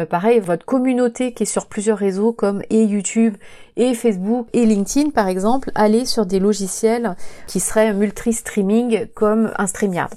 pareil 0.08 0.40
votre 0.40 0.64
communauté 0.64 1.32
qui 1.32 1.44
est 1.44 1.46
sur 1.46 1.66
plusieurs 1.66 1.98
réseaux 1.98 2.32
comme 2.32 2.62
et 2.70 2.84
YouTube 2.84 3.36
et 3.76 3.94
Facebook 3.94 4.46
et 4.52 4.66
LinkedIn 4.66 5.10
par 5.10 5.28
exemple, 5.28 5.70
aller 5.74 6.04
sur 6.04 6.26
des 6.26 6.40
logiciels 6.40 7.16
qui 7.46 7.60
seraient 7.60 7.92
multi-streaming 7.92 9.06
comme 9.14 9.52
un 9.56 9.66
StreamYard. 9.66 10.10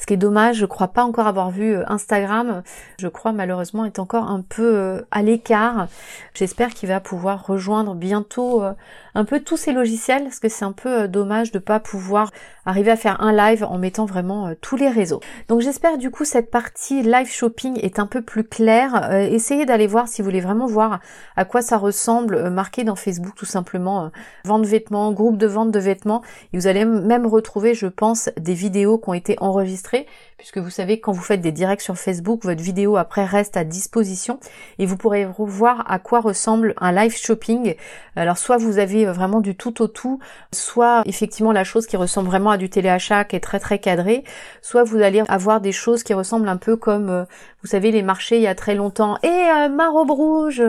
Ce 0.00 0.06
qui 0.06 0.14
est 0.14 0.16
dommage, 0.16 0.56
je 0.56 0.64
crois 0.64 0.88
pas 0.88 1.04
encore 1.04 1.26
avoir 1.26 1.50
vu 1.50 1.74
euh, 1.74 1.84
Instagram. 1.86 2.62
Je 2.98 3.06
crois 3.06 3.32
malheureusement 3.32 3.84
est 3.84 3.98
encore 3.98 4.30
un 4.30 4.40
peu 4.40 4.74
euh, 4.74 5.02
à 5.10 5.20
l'écart. 5.20 5.88
J'espère 6.32 6.70
qu'il 6.70 6.88
va 6.88 7.00
pouvoir 7.00 7.46
rejoindre 7.46 7.94
bientôt 7.94 8.62
euh, 8.62 8.72
un 9.14 9.26
peu 9.26 9.40
tous 9.40 9.58
ces 9.58 9.72
logiciels 9.72 10.22
parce 10.22 10.40
que 10.40 10.48
c'est 10.48 10.64
un 10.64 10.72
peu 10.72 11.06
dommage 11.06 11.52
de 11.52 11.58
pas 11.58 11.80
pouvoir 11.80 12.30
arriver 12.64 12.90
à 12.90 12.96
faire 12.96 13.20
un 13.20 13.32
live 13.32 13.62
en 13.62 13.76
mettant 13.76 14.06
vraiment 14.06 14.54
tous 14.62 14.76
les 14.76 14.88
réseaux. 14.88 15.20
Donc 15.48 15.60
j'espère 15.60 15.98
du 15.98 16.10
coup 16.10 16.24
cette 16.24 16.50
partie 16.50 17.02
live 17.02 17.28
shopping 17.28 17.78
est 17.82 17.98
un 17.98 18.06
peu 18.06 18.22
plus 18.22 18.44
claire. 18.44 19.12
essayez 19.12 19.66
d'aller 19.66 19.88
voir 19.88 20.08
si 20.08 20.22
vous 20.22 20.26
voulez 20.26 20.40
vraiment 20.40 20.66
voir 20.66 21.00
à 21.36 21.44
quoi 21.44 21.60
ça 21.60 21.76
ressemble 21.76 22.48
marqué 22.50 22.84
dans 22.84 22.94
Facebook 22.94 23.34
tout 23.34 23.46
simplement 23.46 24.10
vente 24.44 24.64
vêtements, 24.64 25.10
groupe 25.12 25.36
de 25.36 25.46
vente 25.48 25.72
de 25.72 25.80
vêtements 25.80 26.22
et 26.52 26.58
vous 26.58 26.68
allez 26.68 26.84
même 26.84 27.26
retrouver 27.26 27.74
je 27.74 27.86
pense 27.86 28.30
des 28.38 28.54
vidéos 28.54 28.98
qui 28.98 29.08
ont 29.08 29.14
été 29.14 29.36
enregistrées 29.40 29.89
enregistré 29.90 30.06
puisque 30.40 30.56
vous 30.56 30.70
savez 30.70 31.00
quand 31.00 31.12
vous 31.12 31.20
faites 31.20 31.42
des 31.42 31.52
directs 31.52 31.82
sur 31.82 31.98
Facebook, 31.98 32.44
votre 32.44 32.62
vidéo 32.62 32.96
après 32.96 33.26
reste 33.26 33.58
à 33.58 33.64
disposition 33.64 34.40
et 34.78 34.86
vous 34.86 34.96
pourrez 34.96 35.28
voir 35.36 35.84
à 35.86 35.98
quoi 35.98 36.20
ressemble 36.20 36.72
un 36.80 36.92
live 36.92 37.14
shopping. 37.14 37.74
Alors 38.16 38.38
soit 38.38 38.56
vous 38.56 38.78
avez 38.78 39.06
euh, 39.06 39.12
vraiment 39.12 39.42
du 39.42 39.54
tout 39.54 39.82
au 39.82 39.86
tout, 39.86 40.18
soit 40.50 41.02
effectivement 41.04 41.52
la 41.52 41.62
chose 41.62 41.86
qui 41.86 41.98
ressemble 41.98 42.28
vraiment 42.28 42.50
à 42.50 42.56
du 42.56 42.70
téléachat 42.70 43.24
qui 43.24 43.36
est 43.36 43.40
très 43.40 43.60
très 43.60 43.78
cadré, 43.78 44.24
soit 44.62 44.82
vous 44.82 45.02
allez 45.02 45.22
avoir 45.28 45.60
des 45.60 45.72
choses 45.72 46.02
qui 46.02 46.14
ressemblent 46.14 46.48
un 46.48 46.56
peu 46.56 46.74
comme 46.74 47.10
euh, 47.10 47.24
vous 47.62 47.68
savez 47.68 47.90
les 47.90 48.02
marchés 48.02 48.36
il 48.36 48.42
y 48.42 48.46
a 48.46 48.54
très 48.54 48.74
longtemps. 48.74 49.18
Et 49.22 49.28
euh, 49.28 49.68
ma 49.68 49.90
robe 49.90 50.10
rouge, 50.10 50.62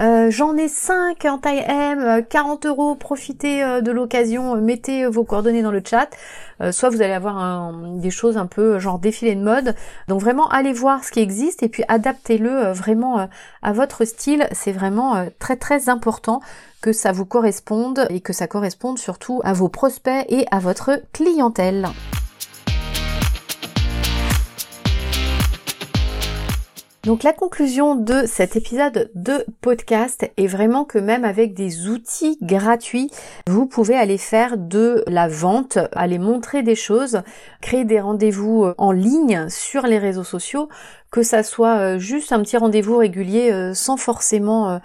j'en 0.00 0.56
ai 0.56 0.66
5 0.66 1.24
en 1.26 1.38
taille 1.38 1.64
M, 1.64 2.24
40 2.28 2.66
euros, 2.66 2.96
profitez 2.96 3.62
de 3.80 3.92
l'occasion, 3.92 4.56
mettez 4.56 5.06
vos 5.06 5.22
coordonnées 5.22 5.62
dans 5.62 5.70
le 5.70 5.82
chat. 5.88 6.08
soit 6.72 6.90
vous 6.90 7.02
allez 7.02 7.12
avoir 7.12 7.72
des 7.72 8.10
choses 8.10 8.36
un 8.36 8.46
peu 8.46 8.80
genre 8.80 8.98
défilé 9.12 9.34
de 9.34 9.42
mode. 9.42 9.74
Donc 10.08 10.20
vraiment 10.20 10.48
allez 10.48 10.72
voir 10.72 11.04
ce 11.04 11.12
qui 11.12 11.20
existe 11.20 11.62
et 11.62 11.68
puis 11.68 11.84
adaptez-le 11.88 12.50
euh, 12.50 12.72
vraiment 12.72 13.20
euh, 13.20 13.26
à 13.60 13.72
votre 13.72 14.04
style. 14.06 14.48
C'est 14.52 14.72
vraiment 14.72 15.16
euh, 15.16 15.26
très 15.38 15.56
très 15.56 15.90
important 15.90 16.40
que 16.80 16.92
ça 16.92 17.12
vous 17.12 17.26
corresponde 17.26 18.06
et 18.08 18.20
que 18.20 18.32
ça 18.32 18.46
corresponde 18.46 18.98
surtout 18.98 19.40
à 19.44 19.52
vos 19.52 19.68
prospects 19.68 20.24
et 20.28 20.46
à 20.50 20.58
votre 20.58 21.02
clientèle. 21.12 21.88
Donc 27.04 27.24
la 27.24 27.32
conclusion 27.32 27.96
de 27.96 28.26
cet 28.26 28.54
épisode 28.54 29.10
de 29.16 29.44
podcast 29.60 30.30
est 30.36 30.46
vraiment 30.46 30.84
que 30.84 31.00
même 31.00 31.24
avec 31.24 31.52
des 31.52 31.88
outils 31.88 32.38
gratuits, 32.40 33.10
vous 33.48 33.66
pouvez 33.66 33.96
aller 33.96 34.18
faire 34.18 34.56
de 34.56 35.02
la 35.08 35.26
vente, 35.26 35.78
aller 35.96 36.20
montrer 36.20 36.62
des 36.62 36.76
choses, 36.76 37.22
créer 37.60 37.84
des 37.84 37.98
rendez-vous 37.98 38.66
euh, 38.66 38.74
en 38.78 38.92
ligne 38.92 39.48
sur 39.48 39.84
les 39.84 39.98
réseaux 39.98 40.22
sociaux, 40.22 40.68
que 41.10 41.24
ça 41.24 41.42
soit 41.42 41.76
euh, 41.78 41.98
juste 41.98 42.30
un 42.30 42.40
petit 42.40 42.56
rendez-vous 42.56 42.98
régulier 42.98 43.50
euh, 43.50 43.74
sans 43.74 43.96
forcément 43.96 44.80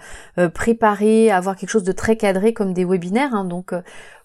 préparer, 0.54 1.30
avoir 1.30 1.54
quelque 1.54 1.70
chose 1.70 1.84
de 1.84 1.92
très 1.92 2.16
cadré 2.16 2.52
comme 2.52 2.72
des 2.72 2.84
webinaires. 2.84 3.32
Hein. 3.32 3.44
Donc 3.44 3.72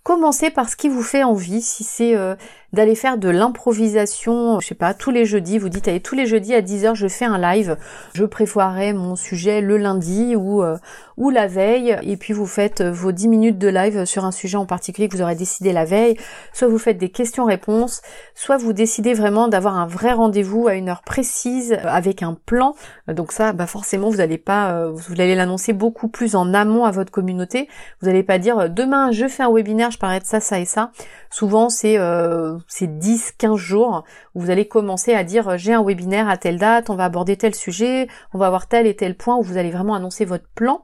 Commencez 0.04 0.50
par 0.50 0.68
ce 0.68 0.76
qui 0.76 0.90
vous 0.90 1.02
fait 1.02 1.24
envie. 1.24 1.62
Si 1.62 1.86
c'est 1.86 2.14
euh, 2.18 2.36
d'aller 2.74 2.94
faire 2.94 3.18
de 3.18 3.30
l'improvisation, 3.30 4.60
je 4.60 4.68
sais 4.68 4.76
pas, 4.76 4.94
tous 4.94 5.12
les 5.12 5.26
jeudis, 5.26 5.58
vous 5.58 5.70
dites 5.70 5.88
allez 5.88 6.02
tous 6.02 6.16
les 6.16 6.26
jeudis 6.26 6.54
à 6.54 6.62
10h 6.62 6.94
je 6.94 7.08
fais 7.08 7.24
un 7.24 7.38
live, 7.38 7.78
je 8.14 8.26
prévoirai 8.26 8.92
mon 8.92 9.16
sujet 9.16 9.62
le 9.62 9.78
lundi 9.78 10.36
ou 10.36 10.62
euh, 10.62 10.78
ou 11.18 11.30
la 11.30 11.48
veille, 11.48 11.98
et 12.04 12.18
puis 12.18 12.34
vous 12.34 12.46
faites 12.46 12.82
vos 12.82 13.12
10 13.12 13.28
minutes 13.28 13.58
de 13.58 13.68
live 13.68 14.06
sur 14.06 14.26
un 14.26 14.32
sujet 14.32 14.58
en 14.58 14.66
particulier 14.66 15.08
que 15.08 15.16
vous 15.16 15.22
aurez 15.22 15.36
décidé 15.36 15.74
la 15.74 15.86
veille, 15.86 16.18
soit 16.54 16.68
vous 16.68 16.78
faites 16.78 16.98
des 16.98 17.10
questions-réponses, 17.10 18.02
soit 18.36 18.58
vous 18.58 18.74
décidez 18.74 19.14
vraiment 19.14 19.48
d'avoir 19.48 19.78
un 19.78 19.88
vrai 19.88 20.14
rendez-vous 20.14 20.68
à 20.68 20.76
une 20.76 20.90
heure 20.90 21.04
précise 21.04 21.78
avec 21.84 22.24
un 22.24 22.36
plan. 22.46 22.76
Donc 23.08 23.32
ça, 23.32 23.54
bah 23.54 23.68
forcément, 23.68 24.10
vous 24.10 24.18
n'allez 24.18 24.38
pas, 24.38 24.90
vous 24.90 25.14
allez 25.14 25.36
l'annoncer 25.36 25.74
beaucoup 25.74 26.08
plus 26.08 26.36
en 26.36 26.54
amont 26.54 26.86
à 26.86 26.92
votre 26.92 27.12
communauté. 27.12 27.68
Vous 28.02 28.08
n'allez 28.08 28.24
pas 28.24 28.38
dire 28.38 28.70
demain 28.70 29.12
je 29.12 29.28
fais 29.28 29.44
un 29.44 29.52
webinaire, 29.52 29.92
je 29.92 29.98
parlerai 29.98 30.20
de 30.20 30.26
ça, 30.26 30.40
ça 30.40 30.60
et 30.60 30.66
ça. 30.66 30.92
Souvent 31.30 31.70
c'est 31.70 31.98
euh, 31.98 32.58
10, 32.82 33.34
15 33.38 33.56
jours 33.56 34.04
où 34.36 34.42
vous 34.42 34.50
allez 34.50 34.68
commencer 34.68 35.14
à 35.14 35.24
dire 35.24 35.58
j'ai 35.58 35.74
un 35.74 35.84
webinaire 35.84 36.30
à 36.30 36.38
telle 36.38 36.58
date, 36.58 36.90
on 36.90 36.96
va 36.96 37.06
aborder 37.06 37.38
tel 37.38 37.56
sujet, 37.56 38.08
on 38.34 38.38
va 38.38 38.48
avoir 38.48 38.68
tel 38.68 38.88
et 38.88 38.96
tel 38.96 39.16
point 39.16 39.38
où 39.38 39.42
vous 39.42 39.58
allez 39.58 39.72
vraiment 39.72 39.96
annoncer 39.96 40.26
votre 40.26 40.48
plan. 40.56 40.84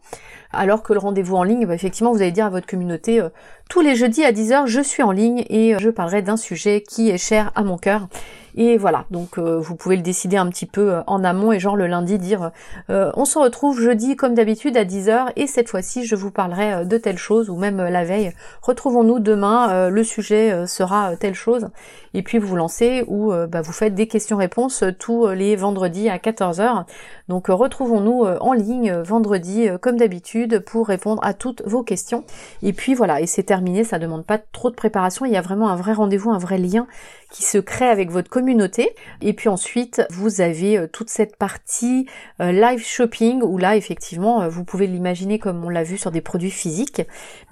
Alors 0.51 0.81
que 0.83 0.93
le 0.93 0.99
rendez-vous 0.99 1.35
en 1.35 1.43
ligne, 1.43 1.65
bah, 1.65 1.75
effectivement, 1.75 2.11
vous 2.11 2.21
allez 2.21 2.31
dire 2.31 2.45
à 2.45 2.49
votre 2.49 2.67
communauté 2.67 3.21
euh, 3.21 3.29
tous 3.69 3.81
les 3.81 3.95
jeudis 3.95 4.23
à 4.23 4.31
10h, 4.31 4.65
je 4.65 4.81
suis 4.81 5.03
en 5.03 5.11
ligne 5.11 5.45
et 5.49 5.75
je 5.79 5.89
parlerai 5.89 6.21
d'un 6.21 6.37
sujet 6.37 6.81
qui 6.81 7.09
est 7.09 7.17
cher 7.17 7.51
à 7.55 7.63
mon 7.63 7.77
cœur 7.77 8.07
et 8.55 8.77
voilà, 8.77 9.05
donc 9.11 9.37
euh, 9.37 9.59
vous 9.59 9.75
pouvez 9.75 9.95
le 9.95 10.01
décider 10.01 10.37
un 10.37 10.47
petit 10.47 10.65
peu 10.65 10.93
euh, 10.93 11.01
en 11.07 11.23
amont 11.23 11.51
et 11.51 11.59
genre 11.59 11.75
le 11.75 11.87
lundi 11.87 12.17
dire 12.17 12.51
euh, 12.89 13.11
on 13.15 13.25
se 13.25 13.37
retrouve 13.37 13.79
jeudi 13.79 14.15
comme 14.15 14.33
d'habitude 14.33 14.75
à 14.77 14.85
10h 14.85 15.31
et 15.35 15.47
cette 15.47 15.69
fois-ci 15.69 16.05
je 16.05 16.15
vous 16.15 16.31
parlerai 16.31 16.85
de 16.85 16.97
telle 16.97 17.17
chose 17.17 17.49
ou 17.49 17.55
même 17.55 17.77
la 17.77 18.03
veille. 18.03 18.33
Retrouvons-nous 18.61 19.19
demain, 19.19 19.89
le 19.89 20.03
sujet 20.03 20.65
sera 20.67 21.15
telle 21.15 21.35
chose 21.35 21.69
et 22.13 22.23
puis 22.23 22.37
vous 22.37 22.47
vous 22.47 22.55
lancez 22.55 23.03
ou 23.07 23.31
bah, 23.47 23.61
vous 23.61 23.71
faites 23.71 23.93
des 23.93 24.07
questions-réponses 24.07 24.83
tous 24.97 25.27
les 25.27 25.55
vendredis 25.55 26.09
à 26.09 26.17
14h. 26.17 26.85
Donc 27.27 27.47
retrouvons-nous 27.47 28.25
en 28.39 28.53
ligne 28.53 28.93
vendredi 28.93 29.67
comme 29.81 29.97
d'habitude 29.97 30.59
pour 30.59 30.87
répondre 30.87 31.23
à 31.23 31.33
toutes 31.33 31.61
vos 31.65 31.83
questions. 31.83 32.23
Et 32.63 32.73
puis 32.73 32.93
voilà, 32.93 33.21
et 33.21 33.27
c'est 33.27 33.43
terminé, 33.43 33.83
ça 33.83 33.99
demande 33.99 34.25
pas 34.25 34.37
trop 34.37 34.69
de 34.69 34.75
préparation, 34.75 35.25
il 35.25 35.31
y 35.31 35.37
a 35.37 35.41
vraiment 35.41 35.69
un 35.69 35.75
vrai 35.75 35.93
rendez-vous, 35.93 36.31
un 36.31 36.37
vrai 36.37 36.57
lien 36.57 36.87
qui 37.31 37.43
se 37.43 37.57
crée 37.57 37.87
avec 37.87 38.09
votre 38.09 38.29
communauté. 38.29 38.95
Et 39.21 39.33
puis 39.33 39.49
ensuite, 39.49 40.01
vous 40.09 40.41
avez 40.41 40.77
euh, 40.77 40.87
toute 40.87 41.09
cette 41.09 41.35
partie 41.35 42.07
euh, 42.41 42.51
live 42.51 42.83
shopping 42.83 43.41
où 43.43 43.57
là, 43.57 43.75
effectivement, 43.75 44.41
euh, 44.41 44.49
vous 44.49 44.63
pouvez 44.63 44.87
l'imaginer 44.87 45.39
comme 45.39 45.63
on 45.63 45.69
l'a 45.69 45.83
vu 45.83 45.97
sur 45.97 46.11
des 46.11 46.21
produits 46.21 46.51
physiques, 46.51 47.01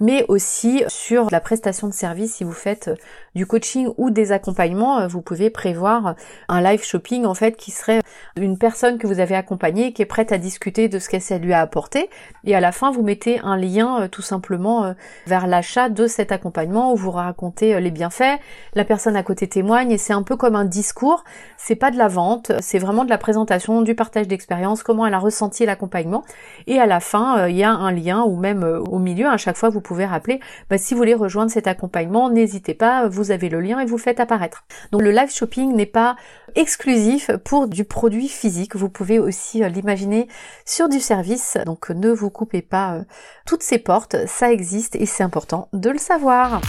mais 0.00 0.24
aussi 0.28 0.82
sur 0.88 1.28
la 1.30 1.40
prestation 1.40 1.86
de 1.86 1.92
service 1.92 2.36
si 2.36 2.44
vous 2.44 2.52
faites 2.52 2.90
du 3.38 3.46
coaching 3.46 3.88
ou 3.98 4.10
des 4.10 4.32
accompagnements, 4.32 5.06
vous 5.06 5.22
pouvez 5.22 5.48
prévoir 5.48 6.16
un 6.48 6.60
live 6.60 6.82
shopping 6.82 7.24
en 7.24 7.34
fait 7.34 7.56
qui 7.56 7.70
serait 7.70 8.00
une 8.36 8.58
personne 8.58 8.98
que 8.98 9.06
vous 9.06 9.20
avez 9.20 9.36
accompagnée 9.36 9.92
qui 9.92 10.02
est 10.02 10.06
prête 10.06 10.32
à 10.32 10.38
discuter 10.38 10.88
de 10.88 10.98
ce 10.98 11.08
qu'elle 11.08 11.40
lui 11.40 11.52
a 11.52 11.60
apporté 11.60 12.10
et 12.44 12.56
à 12.56 12.60
la 12.60 12.72
fin 12.72 12.90
vous 12.90 13.02
mettez 13.02 13.38
un 13.40 13.56
lien 13.56 14.08
tout 14.08 14.22
simplement 14.22 14.94
vers 15.26 15.46
l'achat 15.46 15.88
de 15.88 16.08
cet 16.08 16.32
accompagnement 16.32 16.92
où 16.92 16.96
vous 16.96 17.12
racontez 17.12 17.80
les 17.80 17.90
bienfaits, 17.92 18.40
la 18.74 18.84
personne 18.84 19.14
à 19.14 19.22
côté 19.22 19.46
témoigne 19.46 19.92
et 19.92 19.98
c'est 19.98 20.12
un 20.12 20.22
peu 20.22 20.36
comme 20.36 20.56
un 20.56 20.64
discours. 20.64 21.24
C'est 21.56 21.76
pas 21.76 21.90
de 21.90 21.96
la 21.96 22.08
vente, 22.08 22.52
c'est 22.60 22.78
vraiment 22.78 23.04
de 23.04 23.10
la 23.10 23.18
présentation, 23.18 23.82
du 23.82 23.94
partage 23.94 24.26
d'expérience, 24.26 24.82
comment 24.82 25.06
elle 25.06 25.14
a 25.14 25.18
ressenti 25.18 25.64
l'accompagnement. 25.66 26.24
Et 26.66 26.78
à 26.78 26.86
la 26.86 27.00
fin, 27.00 27.38
euh, 27.38 27.50
il 27.50 27.56
y 27.56 27.64
a 27.64 27.70
un 27.70 27.92
lien 27.92 28.22
ou 28.22 28.36
même 28.36 28.64
euh, 28.64 28.80
au 28.80 28.98
milieu, 28.98 29.28
à 29.28 29.36
chaque 29.36 29.56
fois 29.56 29.68
vous 29.68 29.80
pouvez 29.80 30.06
rappeler, 30.06 30.40
bah, 30.70 30.78
si 30.78 30.94
vous 30.94 30.98
voulez 30.98 31.14
rejoindre 31.14 31.50
cet 31.50 31.66
accompagnement, 31.66 32.30
n'hésitez 32.30 32.74
pas, 32.74 33.08
vous 33.08 33.27
avez 33.30 33.48
le 33.48 33.60
lien 33.60 33.80
et 33.80 33.86
vous 33.86 33.98
faites 33.98 34.20
apparaître. 34.20 34.64
Donc 34.92 35.02
le 35.02 35.10
live 35.10 35.30
shopping 35.30 35.74
n'est 35.74 35.86
pas 35.86 36.16
exclusif 36.54 37.30
pour 37.44 37.68
du 37.68 37.84
produit 37.84 38.28
physique. 38.28 38.76
Vous 38.76 38.88
pouvez 38.88 39.18
aussi 39.18 39.62
euh, 39.62 39.68
l'imaginer 39.68 40.28
sur 40.64 40.88
du 40.88 41.00
service. 41.00 41.56
Donc 41.66 41.90
ne 41.90 42.10
vous 42.10 42.30
coupez 42.30 42.62
pas 42.62 43.00
toutes 43.46 43.62
ces 43.62 43.78
portes, 43.78 44.16
ça 44.26 44.52
existe 44.52 44.96
et 44.96 45.06
c'est 45.06 45.22
important 45.22 45.68
de 45.72 45.90
le 45.90 45.98
savoir. 45.98 46.60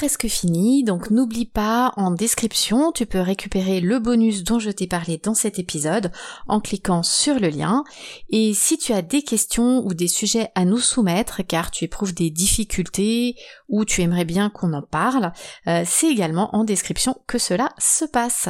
Presque 0.00 0.28
fini, 0.28 0.82
donc 0.82 1.10
n'oublie 1.10 1.44
pas, 1.44 1.92
en 1.98 2.10
description, 2.10 2.90
tu 2.90 3.04
peux 3.04 3.20
récupérer 3.20 3.80
le 3.80 3.98
bonus 3.98 4.44
dont 4.44 4.58
je 4.58 4.70
t'ai 4.70 4.86
parlé 4.86 5.20
dans 5.22 5.34
cet 5.34 5.58
épisode 5.58 6.10
en 6.48 6.58
cliquant 6.58 7.02
sur 7.02 7.38
le 7.38 7.48
lien. 7.48 7.84
Et 8.30 8.54
si 8.54 8.78
tu 8.78 8.94
as 8.94 9.02
des 9.02 9.20
questions 9.20 9.84
ou 9.84 9.92
des 9.92 10.08
sujets 10.08 10.48
à 10.54 10.64
nous 10.64 10.78
soumettre, 10.78 11.42
car 11.46 11.70
tu 11.70 11.84
éprouves 11.84 12.14
des 12.14 12.30
difficultés 12.30 13.36
ou 13.68 13.84
tu 13.84 14.00
aimerais 14.00 14.24
bien 14.24 14.48
qu'on 14.48 14.72
en 14.72 14.80
parle, 14.80 15.32
euh, 15.66 15.82
c'est 15.84 16.08
également 16.08 16.48
en 16.56 16.64
description 16.64 17.16
que 17.26 17.36
cela 17.36 17.68
se 17.76 18.06
passe. 18.06 18.48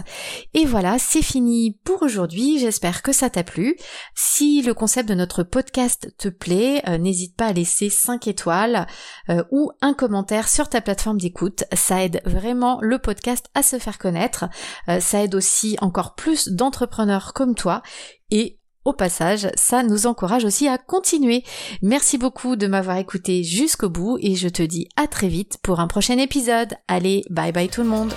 Et 0.54 0.64
voilà, 0.64 1.00
c'est 1.00 1.20
fini 1.20 1.76
pour 1.82 2.04
aujourd'hui, 2.04 2.60
j'espère 2.60 3.02
que 3.02 3.10
ça 3.12 3.28
t'a 3.28 3.42
plu. 3.42 3.76
Si 4.14 4.62
le 4.62 4.72
concept 4.72 5.08
de 5.08 5.14
notre 5.16 5.42
podcast 5.42 6.14
te 6.16 6.28
plaît, 6.28 6.80
euh, 6.88 6.96
n'hésite 6.96 7.34
pas 7.34 7.46
à 7.46 7.52
laisser 7.52 7.90
5 7.90 8.28
étoiles 8.28 8.86
euh, 9.30 9.42
ou 9.50 9.72
un 9.80 9.94
commentaire 9.94 10.46
sur 10.46 10.68
ta 10.68 10.80
plateforme 10.80 11.18
d'écoute. 11.18 11.39
Ça 11.72 12.04
aide 12.04 12.20
vraiment 12.24 12.78
le 12.82 12.98
podcast 12.98 13.46
à 13.54 13.62
se 13.62 13.78
faire 13.78 13.98
connaître. 13.98 14.46
Euh, 14.88 15.00
ça 15.00 15.22
aide 15.22 15.34
aussi 15.34 15.76
encore 15.80 16.14
plus 16.14 16.48
d'entrepreneurs 16.48 17.32
comme 17.34 17.54
toi. 17.54 17.82
Et 18.30 18.58
au 18.84 18.92
passage, 18.92 19.48
ça 19.54 19.82
nous 19.82 20.06
encourage 20.06 20.44
aussi 20.44 20.66
à 20.66 20.78
continuer. 20.78 21.44
Merci 21.82 22.16
beaucoup 22.16 22.56
de 22.56 22.66
m'avoir 22.66 22.96
écouté 22.96 23.44
jusqu'au 23.44 23.90
bout 23.90 24.18
et 24.22 24.36
je 24.36 24.48
te 24.48 24.62
dis 24.62 24.88
à 24.96 25.06
très 25.06 25.28
vite 25.28 25.58
pour 25.62 25.80
un 25.80 25.86
prochain 25.86 26.18
épisode. 26.18 26.74
Allez, 26.88 27.22
bye 27.28 27.52
bye 27.52 27.68
tout 27.68 27.82
le 27.82 27.88
monde. 27.88 28.12